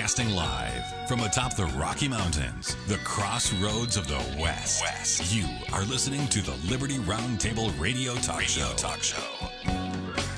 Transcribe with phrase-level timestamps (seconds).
[0.00, 4.80] Broadcasting live from atop the Rocky Mountains, the crossroads of the West.
[4.80, 5.30] West.
[5.34, 8.72] You are listening to the Liberty Roundtable Radio Talk Radio Show.
[8.76, 9.22] Talk Show.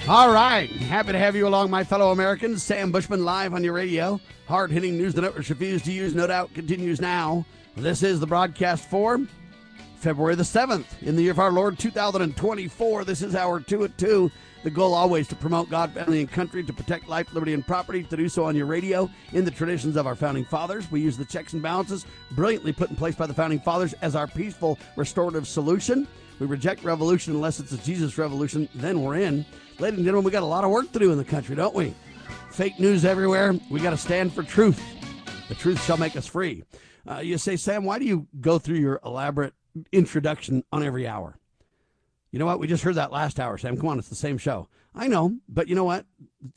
[0.09, 0.69] All right.
[0.69, 2.65] Happy to have you along, my fellow Americans.
[2.65, 4.21] Sam Bushman live on your radio.
[4.49, 7.47] Hard hitting news the networks refuse to use, no doubt, continues now.
[7.77, 9.21] This is the broadcast for
[9.99, 13.05] February the 7th in the year of our Lord 2024.
[13.05, 14.29] This is our 2 at 2.
[14.63, 18.05] The goal always to promote God, family, and country, to protect life, liberty, and property,
[18.05, 20.89] to do so on your radio in the traditions of our founding fathers.
[20.89, 24.15] We use the checks and balances brilliantly put in place by the founding fathers as
[24.15, 26.07] our peaceful, restorative solution.
[26.39, 29.45] We reject revolution unless it's a Jesus revolution, then we're in.
[29.81, 31.75] Ladies and gentlemen, we got a lot of work to do in the country, don't
[31.75, 31.93] we?
[32.53, 33.59] Fake news everywhere.
[33.69, 34.81] We got to stand for truth.
[35.49, 36.63] The truth shall make us free.
[37.09, 39.55] Uh, you say, Sam, why do you go through your elaborate
[39.91, 41.37] introduction on every hour?
[42.33, 42.59] You know what?
[42.59, 43.77] We just heard that last hour, Sam.
[43.77, 44.69] Come on, it's the same show.
[44.95, 46.07] I know, but you know what?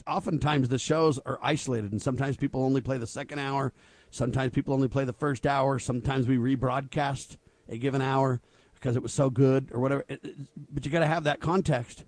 [0.08, 3.74] Oftentimes the shows are isolated, and sometimes people only play the second hour.
[4.10, 5.78] Sometimes people only play the first hour.
[5.78, 7.38] Sometimes we rebroadcast
[7.68, 8.42] a given hour
[8.74, 10.06] because it was so good or whatever.
[10.72, 12.06] But you got to have that context.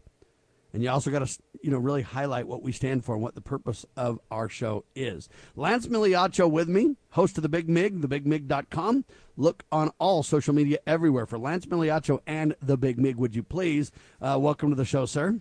[0.74, 3.36] And you also got to, you know, really highlight what we stand for and what
[3.36, 5.28] the purpose of our show is.
[5.56, 9.06] Lance Migliaccio with me, host of The Big Mig, thebigmig.com.
[9.38, 13.44] Look on all social media everywhere for Lance Migliaccio and The Big Mig, would you
[13.44, 13.92] please?
[14.20, 15.40] Uh, welcome to the show, sir.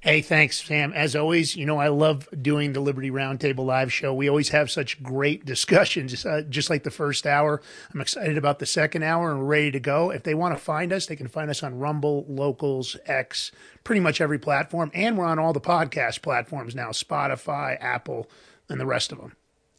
[0.00, 0.92] Hey, thanks, Sam.
[0.92, 4.12] As always, you know, I love doing the Liberty Roundtable live show.
[4.12, 7.62] We always have such great discussions, uh, just like the first hour.
[7.94, 10.10] I'm excited about the second hour and ready to go.
[10.10, 13.52] If they want to find us, they can find us on Rumble, Locals, X,
[13.84, 14.90] pretty much every platform.
[14.94, 18.28] And we're on all the podcast platforms now Spotify, Apple,
[18.68, 19.32] and the rest of them.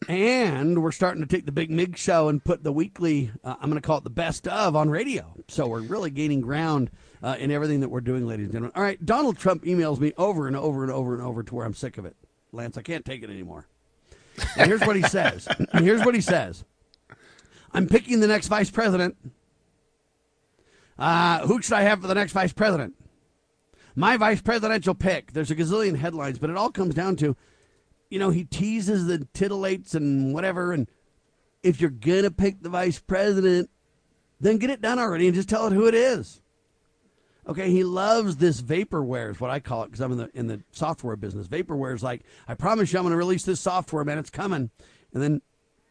[0.07, 3.69] And we're starting to take the Big Mig show and put the weekly, uh, I'm
[3.69, 5.33] going to call it the best of, on radio.
[5.47, 8.73] So we're really gaining ground uh, in everything that we're doing, ladies and gentlemen.
[8.75, 11.65] All right, Donald Trump emails me over and over and over and over to where
[11.65, 12.15] I'm sick of it.
[12.51, 13.67] Lance, I can't take it anymore.
[14.55, 15.47] And here's what he says.
[15.73, 16.63] here's what he says.
[17.73, 19.17] I'm picking the next vice president.
[20.97, 22.95] Uh, who should I have for the next vice president?
[23.95, 25.33] My vice presidential pick.
[25.33, 27.35] There's a gazillion headlines, but it all comes down to,
[28.09, 30.71] you know, he teases and titillates and whatever.
[30.71, 30.89] And
[31.63, 33.69] if you're going to pick the vice president,
[34.39, 36.41] then get it done already and just tell it who it is.
[37.47, 40.47] Okay, he loves this vaporware is what I call it because I'm in the in
[40.47, 41.47] the software business.
[41.47, 44.17] Vaporware is like, I promise you I'm going to release this software, man.
[44.17, 44.69] It's coming,
[45.13, 45.41] and then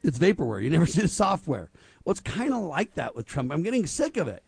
[0.03, 0.62] it's vaporware.
[0.62, 1.71] You never see the software.
[2.05, 3.53] Well, it's kind of like that with Trump.
[3.53, 4.43] I'm getting sick of it.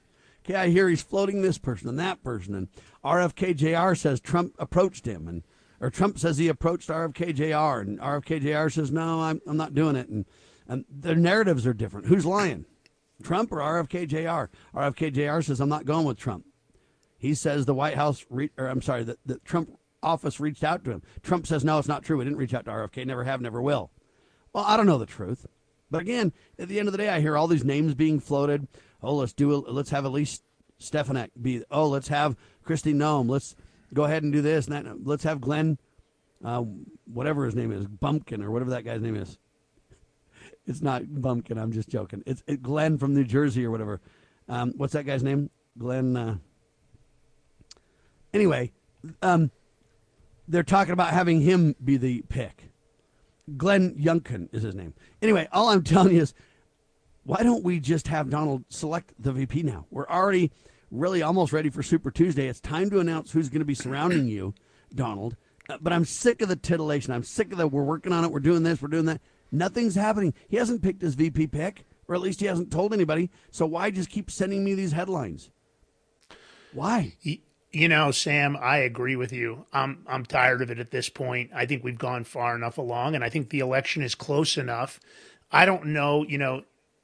[0.44, 2.68] Okay, I hear he's floating this person and that person, and
[3.02, 3.94] RFK Jr.
[3.94, 5.42] says Trump approached him, and
[5.80, 7.88] or Trump says he approached RFK Jr.
[7.88, 8.70] and RFK Jr.
[8.70, 10.24] says no, I'm I'm not doing it, and
[10.66, 12.06] and their narratives are different.
[12.06, 12.66] Who's lying?
[13.22, 14.52] Trump or RFK Jr.
[14.76, 15.42] RFK Jr.
[15.42, 16.44] says I'm not going with Trump.
[17.18, 20.84] He says the White House, re- or I'm sorry, the, the Trump office reached out
[20.84, 21.02] to him.
[21.22, 22.16] Trump says, no, it's not true.
[22.16, 23.90] We didn't reach out to RFK, never have, never will.
[24.52, 25.46] Well, I don't know the truth.
[25.90, 28.68] But again, at the end of the day, I hear all these names being floated.
[29.02, 29.72] Oh, let's do it.
[29.72, 30.42] Let's have Elise
[30.78, 31.64] Stefanik be.
[31.70, 33.28] Oh, let's have Kristi Noem.
[33.28, 33.56] Let's
[33.94, 35.06] go ahead and do this and that.
[35.06, 35.78] Let's have Glenn,
[36.44, 36.64] uh,
[37.06, 39.38] whatever his name is, Bumpkin or whatever that guy's name is.
[40.66, 41.56] It's not Bumpkin.
[41.56, 42.22] I'm just joking.
[42.26, 44.02] It's it, Glenn from New Jersey or whatever.
[44.50, 45.48] Um, what's that guy's name?
[45.78, 46.14] Glenn.
[46.14, 46.36] Uh,
[48.32, 48.72] Anyway,
[49.22, 49.50] um,
[50.46, 52.70] they're talking about having him be the pick.
[53.56, 54.94] Glenn Youngkin is his name.
[55.22, 56.34] Anyway, all I'm telling you is,
[57.24, 59.86] why don't we just have Donald select the VP now?
[59.90, 60.50] We're already
[60.90, 62.48] really almost ready for Super Tuesday.
[62.48, 64.54] It's time to announce who's going to be surrounding you,
[64.94, 65.36] Donald.
[65.68, 67.12] Uh, but I'm sick of the titillation.
[67.12, 68.32] I'm sick of the we're working on it.
[68.32, 68.80] We're doing this.
[68.80, 69.20] We're doing that.
[69.50, 70.34] Nothing's happening.
[70.48, 73.30] He hasn't picked his VP pick, or at least he hasn't told anybody.
[73.50, 75.50] So why just keep sending me these headlines?
[76.72, 77.14] Why?
[77.70, 79.66] You know, Sam, I agree with you.
[79.72, 81.50] I'm I'm tired of it at this point.
[81.54, 85.00] I think we've gone far enough along, and I think the election is close enough.
[85.50, 86.62] I don't know, you know,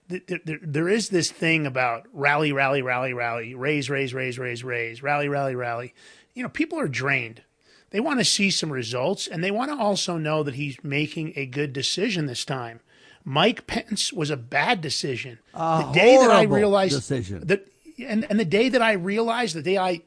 [0.08, 4.64] th- th- there is this thing about rally, rally, rally, rally, raise, raise, raise, raise,
[4.64, 5.94] raise, rally, rally, rally.
[6.34, 7.42] You know, people are drained.
[7.90, 11.32] They want to see some results, and they want to also know that he's making
[11.36, 12.80] a good decision this time.
[13.24, 15.38] Mike Pence was a bad decision.
[15.54, 17.46] A the day that I realized decision.
[17.46, 17.68] that
[17.98, 20.02] and and the day that I realized, the day I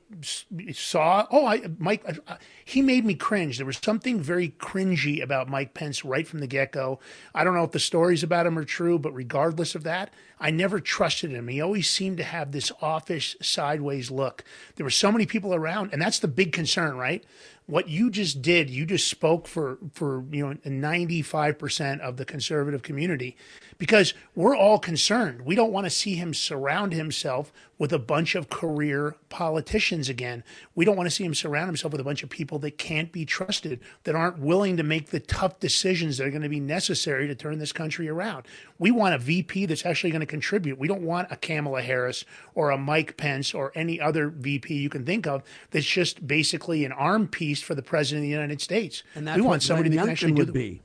[0.73, 3.57] saw, oh, I Mike, uh, he made me cringe.
[3.57, 6.99] There was something very cringy about Mike Pence right from the get go.
[7.33, 10.51] I don't know if the stories about him are true, but regardless of that, I
[10.51, 11.47] never trusted him.
[11.47, 14.43] He always seemed to have this offish, sideways look.
[14.75, 17.23] There were so many people around, and that's the big concern, right?
[17.67, 22.81] what you just did, you just spoke for for you know 95% of the conservative
[22.81, 23.35] community
[23.77, 25.41] because we're all concerned.
[25.41, 30.43] We don't want to see him surround himself with a bunch of career politicians again.
[30.75, 33.11] We don't want to see him surround himself with a bunch of people that can't
[33.11, 36.59] be trusted, that aren't willing to make the tough decisions that are going to be
[36.59, 38.47] necessary to turn this country around.
[38.79, 40.79] We want a VP that's actually going to contribute.
[40.79, 42.25] We don't want a Kamala Harris
[42.55, 46.85] or a Mike Pence or any other VP you can think of that's just basically
[46.85, 49.03] an arm piece for the president of the United States.
[49.15, 50.81] And that's we what want somebody Glenn that can actually Youngkin do would the, be.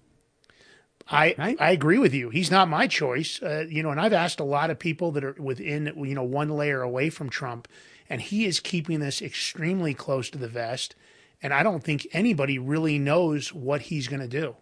[1.09, 1.57] I Right?
[1.61, 2.31] I agree with you.
[2.31, 3.43] He's not my choice.
[3.43, 6.23] Uh, you know, and I've asked a lot of people that are within you know
[6.23, 7.69] one layer away from Trump,
[8.09, 10.95] and he is keeping this extremely close to the vest.
[11.43, 14.55] And I don't think anybody really knows what he's going to do.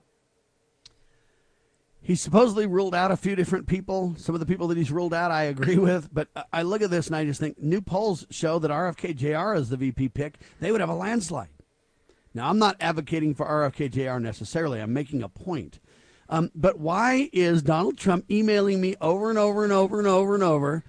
[2.02, 4.14] He supposedly ruled out a few different people.
[4.16, 6.08] Some of the people that he's ruled out, I agree with.
[6.12, 9.14] But I- I look at this and I just think new polls show that RFK
[9.14, 9.54] Jr.
[9.60, 10.38] is the VP pick.
[10.58, 11.50] They would have a landslide.
[12.32, 14.18] Now, I'm not advocating for RFK Jr.
[14.18, 14.80] necessarily.
[14.80, 15.80] I'm making a point.
[16.30, 20.34] Um, but why is Donald Trump emailing me over and over and over and over
[20.34, 20.84] and over?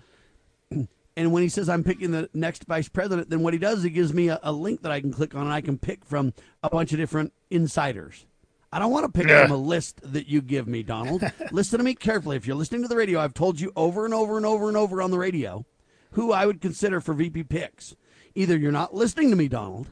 [1.18, 3.84] And when he says I'm picking the next vice president, then what he does is
[3.84, 6.06] he gives me a, a link that I can click on and I can pick
[6.06, 6.34] from
[6.64, 8.26] a bunch of different insiders.
[8.72, 9.42] I don't want to pick Yeah.
[9.44, 11.22] from a list that you give me, Donald.
[11.52, 12.38] Listen to me carefully.
[12.38, 14.78] If you're listening to the radio, I've told you over and over and over and
[14.78, 15.66] over on the radio
[16.12, 17.94] who I would consider for VP picks.
[18.34, 19.90] Either you're not listening to me, Donald,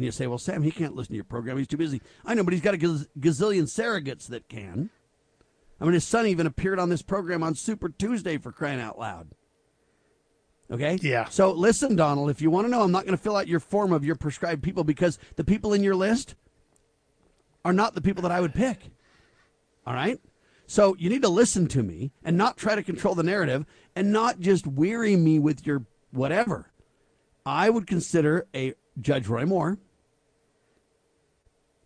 [0.00, 1.58] and you say, well, Sam, he can't listen to your program.
[1.58, 2.00] He's too busy.
[2.24, 4.88] I know, but he's got a gaz- gazillion surrogates that can.
[5.78, 8.98] I mean, his son even appeared on this program on Super Tuesday for crying out
[8.98, 9.28] loud.
[10.70, 10.98] Okay?
[11.02, 11.26] Yeah.
[11.28, 13.60] So listen, Donald, if you want to know, I'm not going to fill out your
[13.60, 16.34] form of your prescribed people because the people in your list
[17.62, 18.78] are not the people that I would pick.
[19.86, 20.18] All right?
[20.66, 24.10] So you need to listen to me and not try to control the narrative and
[24.10, 26.72] not just weary me with your whatever.
[27.44, 29.78] I would consider a Judge Roy Moore.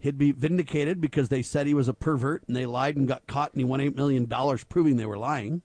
[0.05, 3.27] He'd be vindicated because they said he was a pervert and they lied and got
[3.27, 4.29] caught and he won $8 million
[4.69, 5.63] proving they were lying.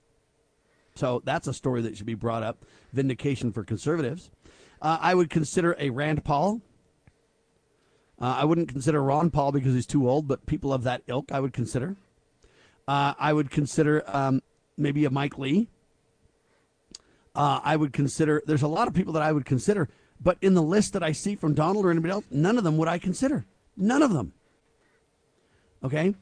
[0.95, 2.63] So that's a story that should be brought up.
[2.93, 4.31] Vindication for conservatives.
[4.81, 6.61] Uh, I would consider a Rand Paul.
[8.17, 11.33] Uh, I wouldn't consider Ron Paul because he's too old, but people of that ilk
[11.33, 11.97] I would consider.
[12.87, 14.41] Uh, I would consider um,
[14.77, 15.67] maybe a Mike Lee.
[17.35, 19.89] Uh, I would consider, there's a lot of people that I would consider,
[20.21, 22.77] but in the list that I see from Donald or anybody else, none of them
[22.77, 23.45] would I consider.
[23.79, 24.33] None of them.
[25.83, 26.13] Okay?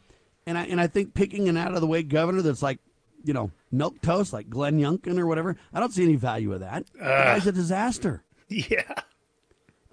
[0.45, 2.79] And I, and I think picking an out of the way governor that's like,
[3.23, 6.61] you know, milk toast, like Glenn Youngkin or whatever, I don't see any value of
[6.61, 6.85] that.
[6.93, 8.23] the guy's a disaster.
[8.49, 8.93] Yeah.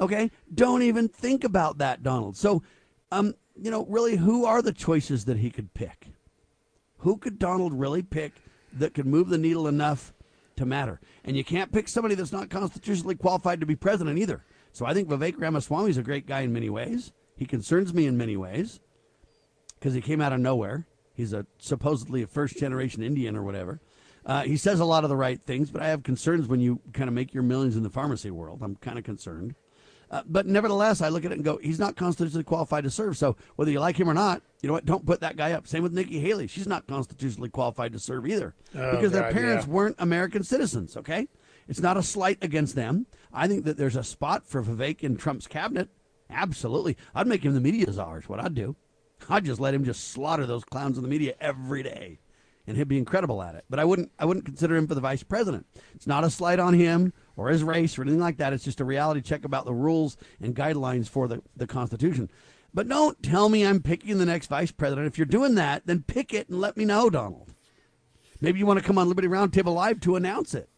[0.01, 2.37] Okay, don't even think about that, Donald.
[2.37, 2.63] So,
[3.11, 6.09] um, you know, really, who are the choices that he could pick?
[6.99, 8.33] Who could Donald really pick
[8.73, 10.13] that could move the needle enough
[10.57, 11.01] to matter?
[11.25, 14.45] And you can't pick somebody that's not constitutionally qualified to be president either.
[14.73, 17.13] So I think Vivek Ramaswamy is a great guy in many ways.
[17.37, 18.81] He concerns me in many ways
[19.79, 20.87] because he came out of nowhere.
[21.15, 23.81] He's a supposedly a first generation Indian or whatever.
[24.27, 26.81] Uh, he says a lot of the right things, but I have concerns when you
[26.93, 28.61] kind of make your millions in the pharmacy world.
[28.63, 29.55] I'm kind of concerned.
[30.11, 33.17] Uh, but nevertheless, I look at it and go, he's not constitutionally qualified to serve.
[33.19, 34.85] So whether you like him or not, you know what?
[34.85, 35.67] Don't put that guy up.
[35.67, 36.47] Same with Nikki Haley.
[36.47, 39.73] She's not constitutionally qualified to serve either Oh, because their parents yeah.
[39.73, 40.97] weren't American citizens.
[40.97, 41.29] Okay,
[41.69, 43.07] it's not a slight against them.
[43.33, 45.89] I think that there's a spot for Vivek in Trump's cabinet.
[46.35, 48.19] Absolutely, I'd make him the media czar.
[48.19, 48.77] Is what I'd do.
[49.29, 52.19] I'd just let him just slaughter those clowns in the media every day,
[52.67, 53.65] and he'd be incredible at it.
[53.71, 54.11] But I wouldn't.
[54.19, 55.67] I wouldn't consider him for the vice president.
[55.95, 58.53] It's not a slight on him or his race or anything like that.
[58.53, 62.31] It's just a reality check about the rules and guidelines for the, the Constitution.
[62.73, 65.07] But don't tell me I'm picking the next vice president.
[65.07, 67.55] If you're doing that, then pick it and let me know, Donald.
[68.41, 70.69] Maybe you want to come on Liberty Roundtable Live to announce it.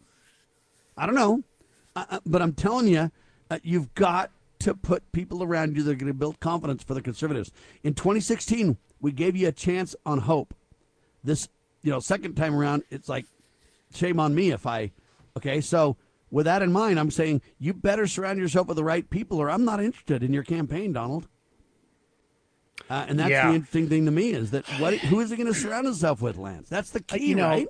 [0.97, 1.43] I don't know.
[1.97, 3.11] Uh, but I'm telling you,
[3.51, 4.31] uh, you've got
[4.67, 7.53] to put people around you that are going to build confidence for the conservatives.
[7.85, 10.55] In 2016, we gave you a chance on hope.
[11.23, 11.49] This,
[11.83, 13.27] you know, second time around, it's like
[13.95, 14.91] shame on me if I.
[15.37, 15.97] Okay, so
[16.33, 19.49] with that in mind, I'm saying you better surround yourself with the right people, or
[19.51, 21.29] I'm not interested in your campaign, Donald.
[22.91, 23.49] Uh, and that's Yeah.
[23.49, 26.21] the interesting thing to me is that what who is he going to surround himself
[26.21, 26.69] with, Lance?
[26.69, 27.69] That's the key, you know, right?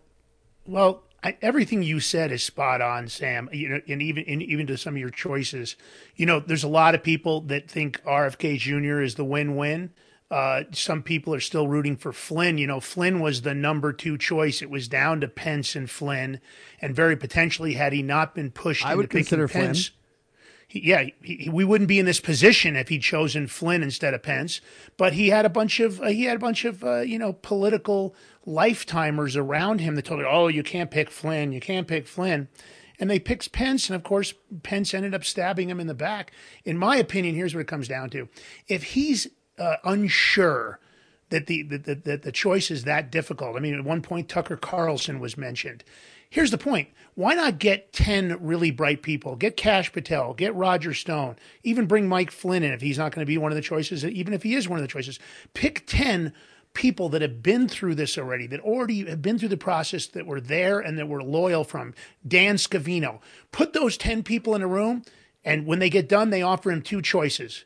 [0.67, 3.49] Well, I, everything you said is spot on, Sam.
[3.52, 5.75] You know, and even and even to some of your choices,
[6.14, 9.00] you know, there's a lot of people that think RFK Jr.
[9.00, 9.90] is the win-win.
[10.30, 12.59] Uh, some people are still rooting for Flynn.
[12.59, 14.62] You know, Flynn was the number two choice.
[14.62, 16.40] It was down to Pence and Flynn,
[16.80, 19.75] and very potentially, had he not been pushed, I would consider Flynn.
[20.69, 24.23] He, yeah, he, we wouldn't be in this position if he'd chosen Flynn instead of
[24.23, 24.61] Pence.
[24.97, 27.33] But he had a bunch of uh, he had a bunch of uh, you know
[27.33, 28.15] political
[28.47, 32.49] lifetimers around him that told him, "Oh, you can't pick Flynn, you can't pick Flynn."
[32.99, 34.33] and they picked Pence, and of course,
[34.63, 36.33] Pence ended up stabbing him in the back.
[36.65, 38.29] In my opinion, here's what it comes down to:
[38.69, 40.81] if he's uh, unsure
[41.31, 43.57] that the that the, that the choice is that difficult.
[43.57, 45.85] I mean, at one point, Tucker Carlson was mentioned.
[46.30, 46.88] Here's the point.
[47.14, 49.37] Why not get 10 really bright people?
[49.37, 53.25] Get Kash Patel, get Roger Stone, even bring Mike Flynn in if he's not going
[53.25, 55.18] to be one of the choices, even if he is one of the choices.
[55.54, 56.35] Pick 10
[56.75, 60.26] people that have been through this already, that already have been through the process, that
[60.26, 61.95] were there and that were loyal from
[62.26, 63.21] Dan Scavino.
[63.50, 65.02] Put those 10 people in a room,
[65.42, 67.64] and when they get done, they offer him two choices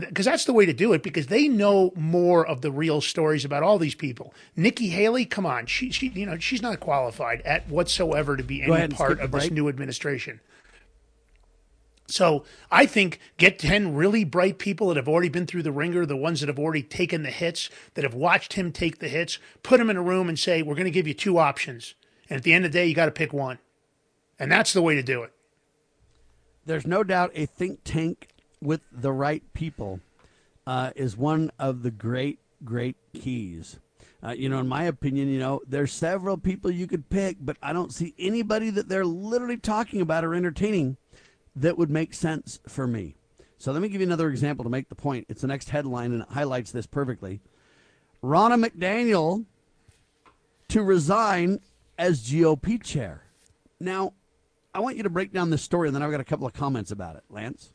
[0.00, 3.44] because that's the way to do it because they know more of the real stories
[3.44, 4.34] about all these people.
[4.54, 8.62] Nikki Haley, come on, she she you know she's not qualified at whatsoever to be
[8.62, 10.40] any part of this new administration.
[12.08, 16.06] So I think get 10 really bright people that have already been through the wringer,
[16.06, 19.38] the ones that have already taken the hits, that have watched him take the hits,
[19.62, 21.94] put them in a room and say, we're going to give you two options.
[22.30, 23.58] And at the end of the day, you got to pick one.
[24.38, 25.32] And that's the way to do it.
[26.64, 28.28] There's no doubt a think tank
[28.62, 30.00] with the right people
[30.66, 33.78] uh, is one of the great, great keys.
[34.22, 37.56] Uh, you know, in my opinion, you know, there's several people you could pick, but
[37.62, 40.96] I don't see anybody that they're literally talking about or entertaining
[41.54, 43.16] that would make sense for me.
[43.58, 45.26] So let me give you another example to make the point.
[45.28, 47.40] It's the next headline and it highlights this perfectly.
[48.22, 49.44] Ronna McDaniel
[50.68, 51.60] to resign
[51.98, 53.22] as GOP chair.
[53.78, 54.14] Now,
[54.74, 56.52] I want you to break down this story, and then I've got a couple of
[56.52, 57.72] comments about it, Lance.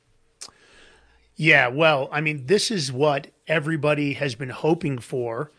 [1.42, 5.52] Yeah, well, I mean, this is what everybody has been hoping for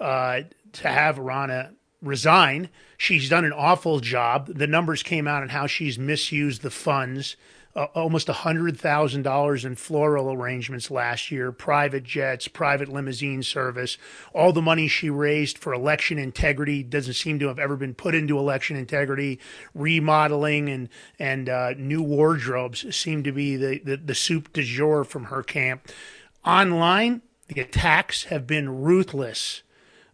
[0.00, 0.40] uh,
[0.72, 1.70] to have Ronna
[2.02, 2.68] resign.
[2.98, 4.48] She's done an awful job.
[4.48, 7.36] The numbers came out on how she's misused the funds
[7.76, 13.96] uh, almost $100,000 in floral arrangements last year, private jets, private limousine service.
[14.34, 18.14] All the money she raised for election integrity doesn't seem to have ever been put
[18.14, 19.38] into election integrity.
[19.72, 25.04] Remodeling and, and uh, new wardrobes seem to be the, the, the soup du jour
[25.04, 25.88] from her camp.
[26.44, 29.62] Online, the attacks have been ruthless.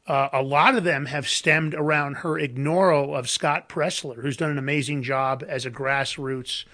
[0.06, 4.50] Uh, a lot of them have stemmed around her ignoral of Scott Presler, who's done
[4.50, 6.64] an amazing job as a grassroots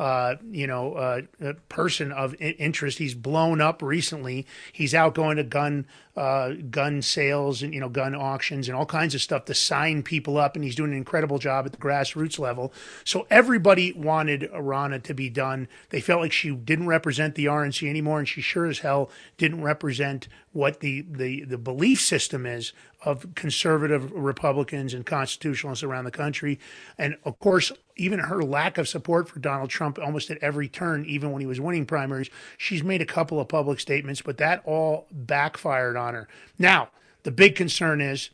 [0.00, 2.96] uh, you know, uh, person of interest.
[2.96, 4.46] He's blown up recently.
[4.72, 8.86] He's out going to gun uh, gun sales and you know gun auctions and all
[8.86, 11.78] kinds of stuff to sign people up, and he's doing an incredible job at the
[11.78, 12.72] grassroots level.
[13.04, 15.68] So everybody wanted Ronna to be done.
[15.90, 19.62] They felt like she didn't represent the RNC anymore, and she sure as hell didn't
[19.62, 22.72] represent what the the the belief system is
[23.04, 26.58] of conservative Republicans and constitutionalists around the country.
[26.98, 31.04] And of course, even her lack of support for Donald Trump almost at every turn,
[31.04, 34.62] even when he was winning primaries, she's made a couple of public statements, but that
[34.64, 36.26] all backfired on her.
[36.58, 36.88] Now,
[37.22, 38.30] the big concern is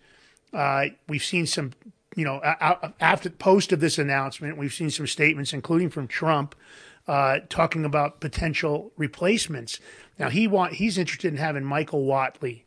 [0.53, 1.73] uh, we've seen some,
[2.15, 2.41] you know,
[3.01, 6.55] after post of this announcement, we've seen some statements, including from Trump,
[7.09, 9.81] uh, talking about potential replacements.
[10.19, 12.63] Now he want he's interested in having Michael Whatley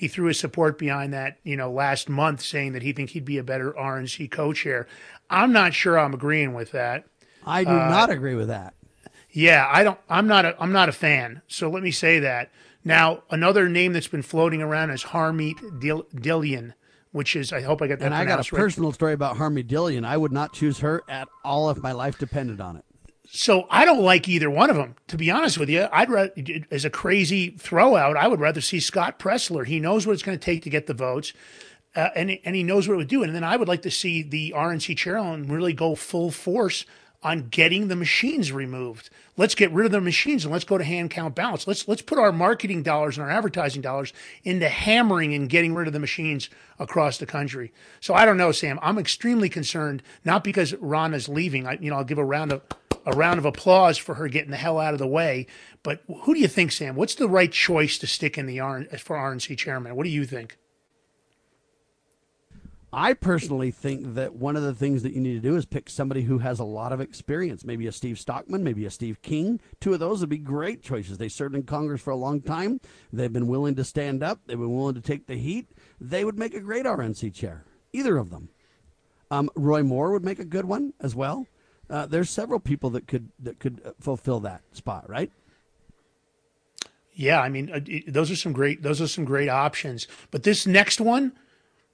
[0.00, 3.26] he threw his support behind that, you know, last month, saying that he think he'd
[3.26, 4.86] be a better RNC co-chair.
[5.30, 7.04] I'm not sure I'm agreeing with that.
[7.46, 8.74] I do uh, not agree with that.
[9.30, 9.98] Yeah, I don't.
[10.08, 10.44] I'm not.
[10.44, 11.42] A, I'm not a fan.
[11.46, 12.50] So let me say that.
[12.84, 16.74] Now, another name that's been floating around is Harmeet Dil- Dillon,
[17.12, 17.52] which is.
[17.52, 18.06] I hope I got that.
[18.06, 18.60] And I got a right.
[18.60, 20.04] personal story about Harmeet Dillon.
[20.04, 22.84] I would not choose her at all if my life depended on it.
[23.32, 24.96] So I don't like either one of them.
[25.08, 26.32] To be honest with you, I'd rather,
[26.72, 29.64] as a crazy throwout, I would rather see Scott Presler.
[29.64, 31.32] He knows what it's going to take to get the votes.
[31.96, 33.22] Uh, and and he knows what it would do.
[33.22, 36.84] And then I would like to see the RNC chairman really go full force
[37.22, 39.10] on getting the machines removed.
[39.36, 41.66] Let's get rid of the machines and let's go to hand count ballots.
[41.66, 44.12] Let's let's put our marketing dollars and our advertising dollars
[44.44, 47.72] into hammering and getting rid of the machines across the country.
[48.00, 48.78] So I don't know, Sam.
[48.82, 51.66] I'm extremely concerned, not because Ron is leaving.
[51.66, 52.62] I, you know, I'll give a round of
[53.06, 55.46] a round of applause for her getting the hell out of the way.
[55.82, 56.96] But who do you think, Sam?
[56.96, 59.96] What's the right choice to stick in the R for RNC chairman?
[59.96, 60.58] What do you think?
[62.92, 65.88] I personally think that one of the things that you need to do is pick
[65.88, 67.64] somebody who has a lot of experience.
[67.64, 69.60] Maybe a Steve Stockman, maybe a Steve King.
[69.80, 71.18] Two of those would be great choices.
[71.18, 72.80] They served in Congress for a long time.
[73.12, 74.40] They've been willing to stand up.
[74.46, 75.68] They've been willing to take the heat.
[76.00, 77.64] They would make a great RNC chair.
[77.92, 78.48] Either of them.
[79.30, 81.46] Um, Roy Moore would make a good one as well.
[81.88, 85.30] Uh, there's several people that could that could uh, fulfill that spot, right?
[87.12, 90.08] Yeah, I mean, uh, those are some great those are some great options.
[90.30, 91.32] But this next one,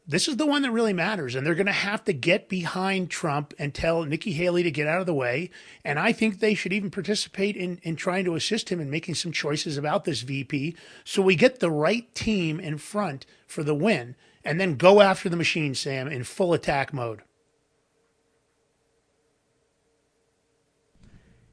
[0.08, 3.10] this is the one that really matters, and they're going to have to get behind
[3.10, 5.50] Trump and tell Nikki Haley to get out of the way.
[5.84, 9.16] And I think they should even participate in in trying to assist him in making
[9.16, 13.74] some choices about this VP, so we get the right team in front for the
[13.74, 17.22] win, and then go after the machine, Sam, in full attack mode.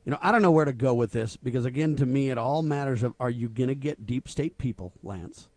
[0.05, 2.37] You know, I don't know where to go with this because, again, to me, it
[2.37, 5.47] all matters of are you going to get deep state people, Lance,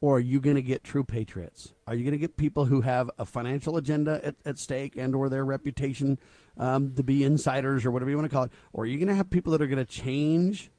[0.00, 1.72] or are you going to get true patriots?
[1.86, 5.14] Are you going to get people who have a financial agenda at, at stake and
[5.14, 6.18] or their reputation
[6.58, 8.52] um, to be insiders or whatever you want to call it?
[8.72, 10.70] Or are you going to have people that are going to change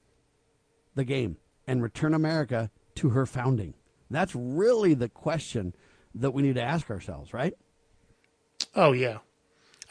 [0.95, 3.73] the game and return America to her founding?
[4.09, 5.73] That's really the question
[6.15, 7.53] that we need to ask ourselves, right?
[8.75, 9.19] Oh yeah.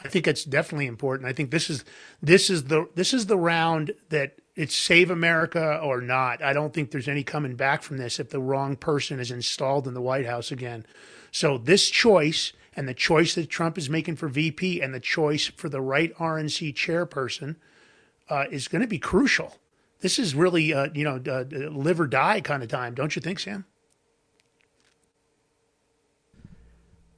[0.03, 1.27] I think it's definitely important.
[1.27, 1.83] I think this is
[2.21, 6.41] this is the this is the round that it's save America or not.
[6.41, 9.87] I don't think there's any coming back from this if the wrong person is installed
[9.87, 10.83] in the White House again.
[11.31, 15.45] So this choice and the choice that Trump is making for VP and the choice
[15.45, 17.55] for the right RNC chairperson
[18.29, 19.57] uh, is going to be crucial.
[20.01, 23.21] This is really, uh, you know, uh, live or die kind of time, don't you
[23.21, 23.65] think, Sam?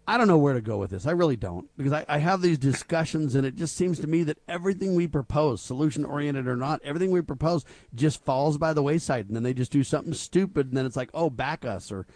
[0.10, 1.06] I don't know where to go with this.
[1.06, 1.70] I really don't.
[1.78, 5.06] Because I, I have these discussions, and it just seems to me that everything we
[5.06, 7.64] propose, solution oriented or not, everything we propose
[7.94, 9.28] just falls by the wayside.
[9.28, 11.92] And then they just do something stupid, and then it's like, oh, back us.
[11.92, 12.08] Or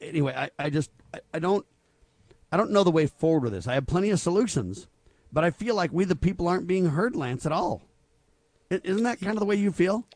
[0.00, 1.64] anyway, I, I just, I, I don't.
[2.50, 3.68] I don't know the way forward with this.
[3.68, 4.88] I have plenty of solutions,
[5.32, 7.82] but I feel like we, the people, aren't being heard, Lance, at all.
[8.68, 10.06] Isn't that kind of the way you feel?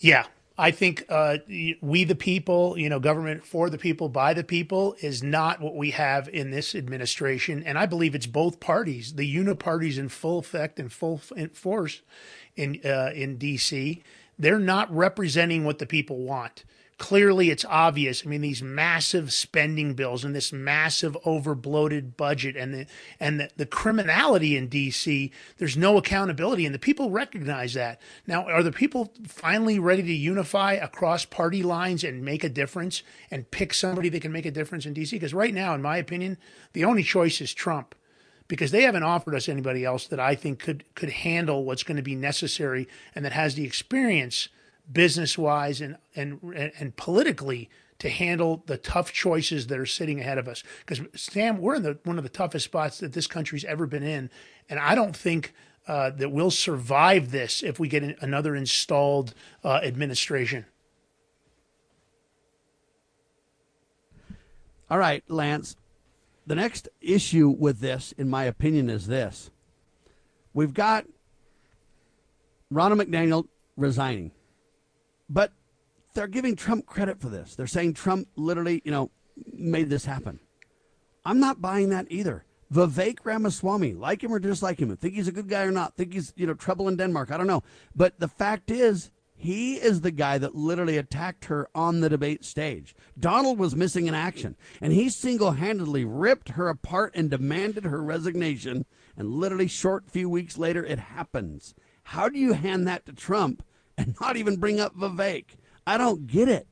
[0.00, 0.24] Yeah,
[0.60, 1.38] I think uh,
[1.80, 5.74] we the people, you know, government for the people, by the people, is not what
[5.74, 9.14] we have in this administration, and I believe it's both parties.
[9.14, 11.22] The uniparties in full effect and full
[11.54, 12.02] force
[12.56, 14.02] in uh, in D.C.
[14.38, 16.64] They're not representing what the people want
[17.00, 18.22] clearly it's obvious.
[18.24, 22.86] I mean, these massive spending bills and this massive over bloated budget and the
[23.18, 28.02] and the, the criminality in DC, there's no accountability and the people recognize that.
[28.26, 33.02] Now, are the people finally ready to unify across party lines and make a difference
[33.30, 35.12] and pick somebody that can make a difference in DC?
[35.12, 36.36] Because right now, in my opinion,
[36.74, 37.94] the only choice is Trump
[38.46, 41.96] because they haven't offered us anybody else that I think could could handle what's going
[41.96, 44.50] to be necessary and that has the experience
[44.92, 47.68] business wise and, and, and politically
[48.00, 50.62] to handle the tough choices that are sitting ahead of us.
[50.80, 54.02] Because Sam, we're in the, one of the toughest spots that this country's ever been
[54.02, 54.30] in,
[54.68, 55.52] and I don't think
[55.86, 60.66] uh, that we'll survive this if we get another installed uh, administration.
[64.90, 65.76] All right, Lance.
[66.46, 69.50] The next issue with this, in my opinion, is this:
[70.52, 71.06] we've got
[72.72, 74.32] Ronna McDaniel resigning.
[75.30, 75.52] But
[76.14, 77.54] they're giving Trump credit for this.
[77.54, 79.10] They're saying Trump literally, you know,
[79.52, 80.40] made this happen.
[81.24, 82.44] I'm not buying that either.
[82.72, 86.12] Vivek Ramaswamy, like him or dislike him, think he's a good guy or not, think
[86.12, 87.30] he's, you know, trouble in Denmark.
[87.30, 87.62] I don't know.
[87.94, 92.44] But the fact is, he is the guy that literally attacked her on the debate
[92.44, 92.94] stage.
[93.18, 98.02] Donald was missing in action, and he single handedly ripped her apart and demanded her
[98.02, 98.84] resignation.
[99.16, 101.74] And literally, short few weeks later, it happens.
[102.04, 103.64] How do you hand that to Trump
[104.00, 105.44] and not even bring up Vivek.
[105.86, 106.66] I don't get it.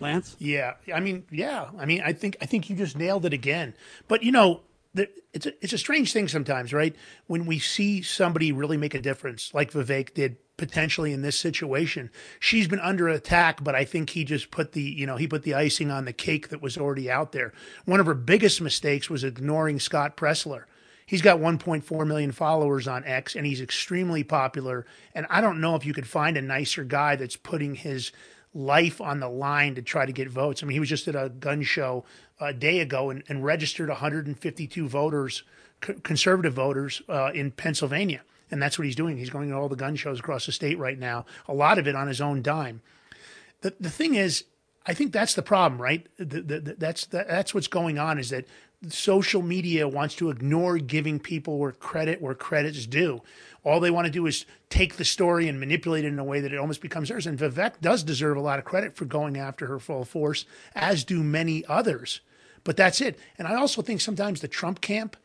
[0.00, 0.36] Lance?
[0.38, 3.74] Yeah, I mean, yeah, I mean, I think I think you just nailed it again.
[4.08, 4.62] But you know,
[4.94, 6.94] the, it's a, it's a strange thing sometimes, right?
[7.26, 12.10] When we see somebody really make a difference, like Vivek did potentially in this situation.
[12.38, 15.42] She's been under attack, but I think he just put the, you know, he put
[15.42, 17.52] the icing on the cake that was already out there.
[17.84, 20.64] One of her biggest mistakes was ignoring Scott Presler.
[21.12, 24.86] He's got 1.4 million followers on X and he's extremely popular.
[25.14, 28.12] And I don't know if you could find a nicer guy that's putting his
[28.54, 30.62] life on the line to try to get votes.
[30.62, 32.06] I mean, he was just at a gun show
[32.40, 35.42] a day ago and, and registered 152 voters,
[36.02, 38.22] conservative voters uh, in Pennsylvania.
[38.50, 39.18] And that's what he's doing.
[39.18, 41.86] He's going to all the gun shows across the state right now, a lot of
[41.86, 42.80] it on his own dime.
[43.60, 44.44] The, the thing is,
[44.86, 46.06] I think that's the problem, right?
[46.16, 48.46] The, the, that's that's what's going on is that
[48.88, 53.22] social media wants to ignore giving people where credit where credit's due.
[53.64, 56.40] All they want to do is take the story and manipulate it in a way
[56.40, 57.26] that it almost becomes theirs.
[57.26, 61.04] And Vivek does deserve a lot of credit for going after her full force, as
[61.04, 62.20] do many others.
[62.64, 63.18] But that's it.
[63.38, 65.16] And I also think sometimes the Trump camp,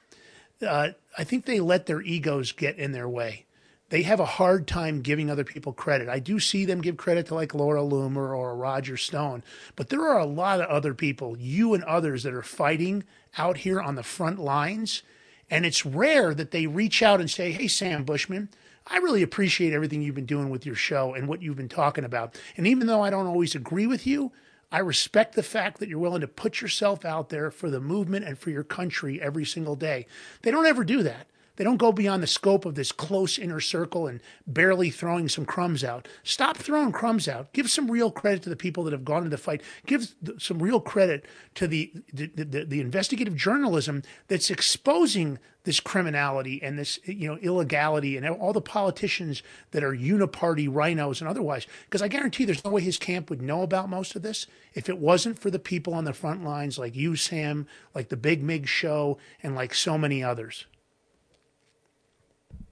[0.66, 3.48] uh, I think they let their egos get in their way
[3.90, 6.10] they have a hard time giving other people credit.
[6.10, 9.44] I do see them give credit to like Laura Loomer or Roger Stone,
[9.76, 13.06] but there are a lot of other people, you and others, that are fighting
[13.38, 15.04] out here on the front lines.
[15.50, 18.50] And it's rare that they reach out and say, Hey, Sam Bushman,
[18.86, 22.04] I really appreciate everything you've been doing with your show and what you've been talking
[22.04, 22.40] about.
[22.56, 24.32] And even though I don't always agree with you,
[24.72, 28.26] I respect the fact that you're willing to put yourself out there for the movement
[28.26, 30.06] and for your country every single day.
[30.42, 31.28] They don't ever do that.
[31.58, 35.46] They don't go beyond the scope of this close inner circle and barely throwing some
[35.46, 36.08] crumbs out.
[36.24, 37.52] Stop throwing crumbs out.
[37.52, 39.62] Give some real credit to the people that have gone into the fight.
[39.86, 46.64] Give some real credit to the the, the, the investigative journalism that's exposing this criminality
[46.64, 51.68] and this you know illegality and all the politicians that are uniparty rhinos and otherwise
[51.84, 54.88] because i guarantee there's no way his camp would know about most of this if
[54.88, 58.42] it wasn't for the people on the front lines like you sam like the big
[58.42, 60.66] mig show and like so many others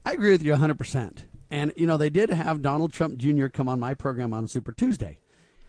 [0.06, 3.68] i agree with you 100% and you know they did have donald trump jr come
[3.68, 5.18] on my program on super tuesday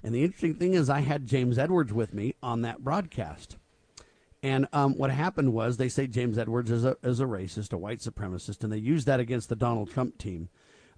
[0.02, 3.56] and the interesting thing is i had james edwards with me on that broadcast
[4.42, 7.78] and um, what happened was they say James Edwards is a, is a racist, a
[7.78, 10.50] white supremacist, and they used that against the Donald Trump team.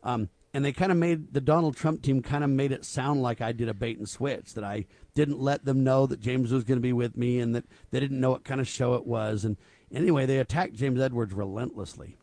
[0.03, 3.22] Um, and they kind of made the Donald Trump team kind of made it sound
[3.22, 6.53] like I did a bait and switch, that I didn't let them know that James
[6.53, 8.94] was going to be with me and that they didn't know what kind of show
[8.94, 9.44] it was.
[9.44, 9.57] And
[9.90, 12.16] anyway, they attacked James Edwards relentlessly.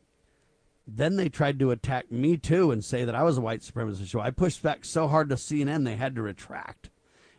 [0.88, 4.08] Then they tried to attack me too and say that I was a white supremacist
[4.08, 4.20] show.
[4.20, 6.90] I pushed back so hard to CNN they had to retract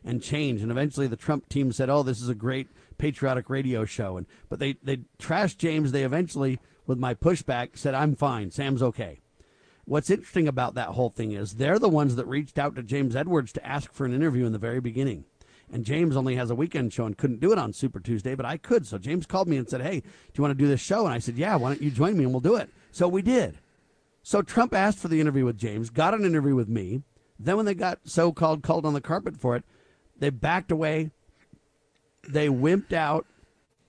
[0.05, 0.63] and change.
[0.63, 4.17] And eventually the Trump team said, "Oh, this is a great patriotic radio show.
[4.17, 5.93] And but they they trashed James.
[5.93, 8.51] They eventually, with my pushback, said I'm fine.
[8.51, 9.21] Sam's okay.
[9.85, 13.15] What's interesting about that whole thing is they're the ones that reached out to James
[13.15, 15.25] Edwards to ask for an interview in the very beginning.
[15.73, 18.47] And James only has a weekend show and couldn't do it on Super Tuesday, but
[18.47, 18.87] I could.
[18.87, 21.05] So James called me and said, Hey, do you want to do this show?
[21.05, 22.71] And I said, Yeah, why don't you join me and we'll do it?
[22.97, 23.59] So we did.
[24.23, 27.03] So Trump asked for the interview with James, got an interview with me.
[27.39, 29.65] Then when they got so called called on the carpet for it,
[30.19, 31.11] they backed away,
[32.27, 33.27] they wimped out.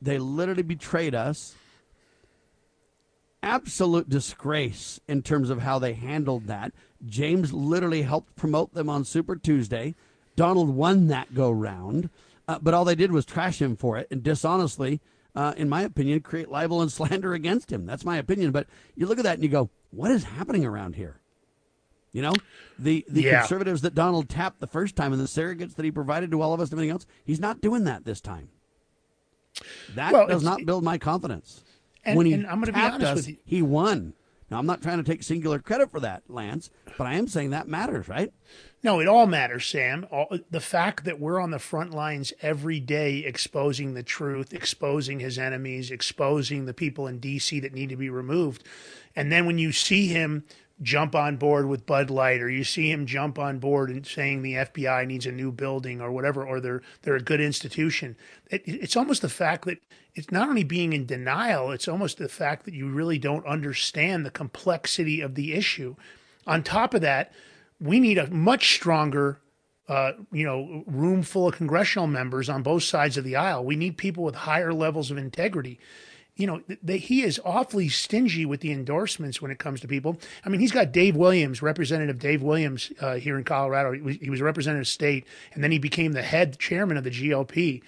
[0.01, 1.55] They literally betrayed us.
[3.41, 6.73] Absolute disgrace in terms of how they handled that.
[7.05, 9.95] James literally helped promote them on Super Tuesday.
[10.35, 12.09] Donald won that go round,
[12.45, 14.99] uh, but all they did was trash him for it and dishonestly,
[15.37, 17.85] uh, in my opinion, create libel and slander against him.
[17.85, 18.51] That's my opinion.
[18.51, 21.21] But you look at that and you go, what is happening around here?
[22.11, 22.33] You know,
[22.79, 23.39] the the yeah.
[23.41, 26.53] conservatives that Donald tapped the first time and the surrogates that he provided to all
[26.53, 28.49] of us and everything else, he's not doing that this time.
[29.93, 31.61] That well, does not build my confidence.
[32.03, 33.37] And, when he and I'm going to be honest us, with you.
[33.45, 34.13] he won.
[34.49, 37.51] Now I'm not trying to take singular credit for that, Lance, but I am saying
[37.51, 38.33] that matters, right?
[38.83, 40.05] No, it all matters, Sam.
[40.11, 45.19] All, the fact that we're on the front lines every day exposing the truth, exposing
[45.19, 47.59] his enemies, exposing the people in D.C.
[47.61, 48.63] that need to be removed.
[49.15, 50.45] And then when you see him
[50.81, 54.41] jump on board with Bud Light, or you see him jump on board and saying
[54.41, 58.15] the FBI needs a new building or whatever, or they're they're a good institution.
[58.51, 59.79] It, it's almost the fact that
[60.13, 64.25] it's not only being in denial; it's almost the fact that you really don't understand
[64.25, 65.95] the complexity of the issue.
[66.45, 67.33] On top of that,
[67.79, 69.39] we need a much stronger.
[69.89, 73.63] Uh, you know, room full of congressional members on both sides of the aisle.
[73.63, 75.79] We need people with higher levels of integrity
[76.37, 80.19] you know, the, he is awfully stingy with the endorsements when it comes to people.
[80.45, 83.91] I mean, he's got Dave Williams, Representative Dave Williams, uh, here in Colorado.
[83.91, 86.95] He was, he was a representative of state, and then he became the head chairman
[86.95, 87.81] of the GOP.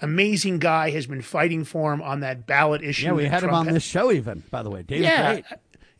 [0.00, 3.06] Amazing guy has been fighting for him on that ballot issue.
[3.06, 3.74] Yeah, we had Trump him on had.
[3.74, 4.82] this show, even by the way.
[4.82, 5.44] Dave yeah, great.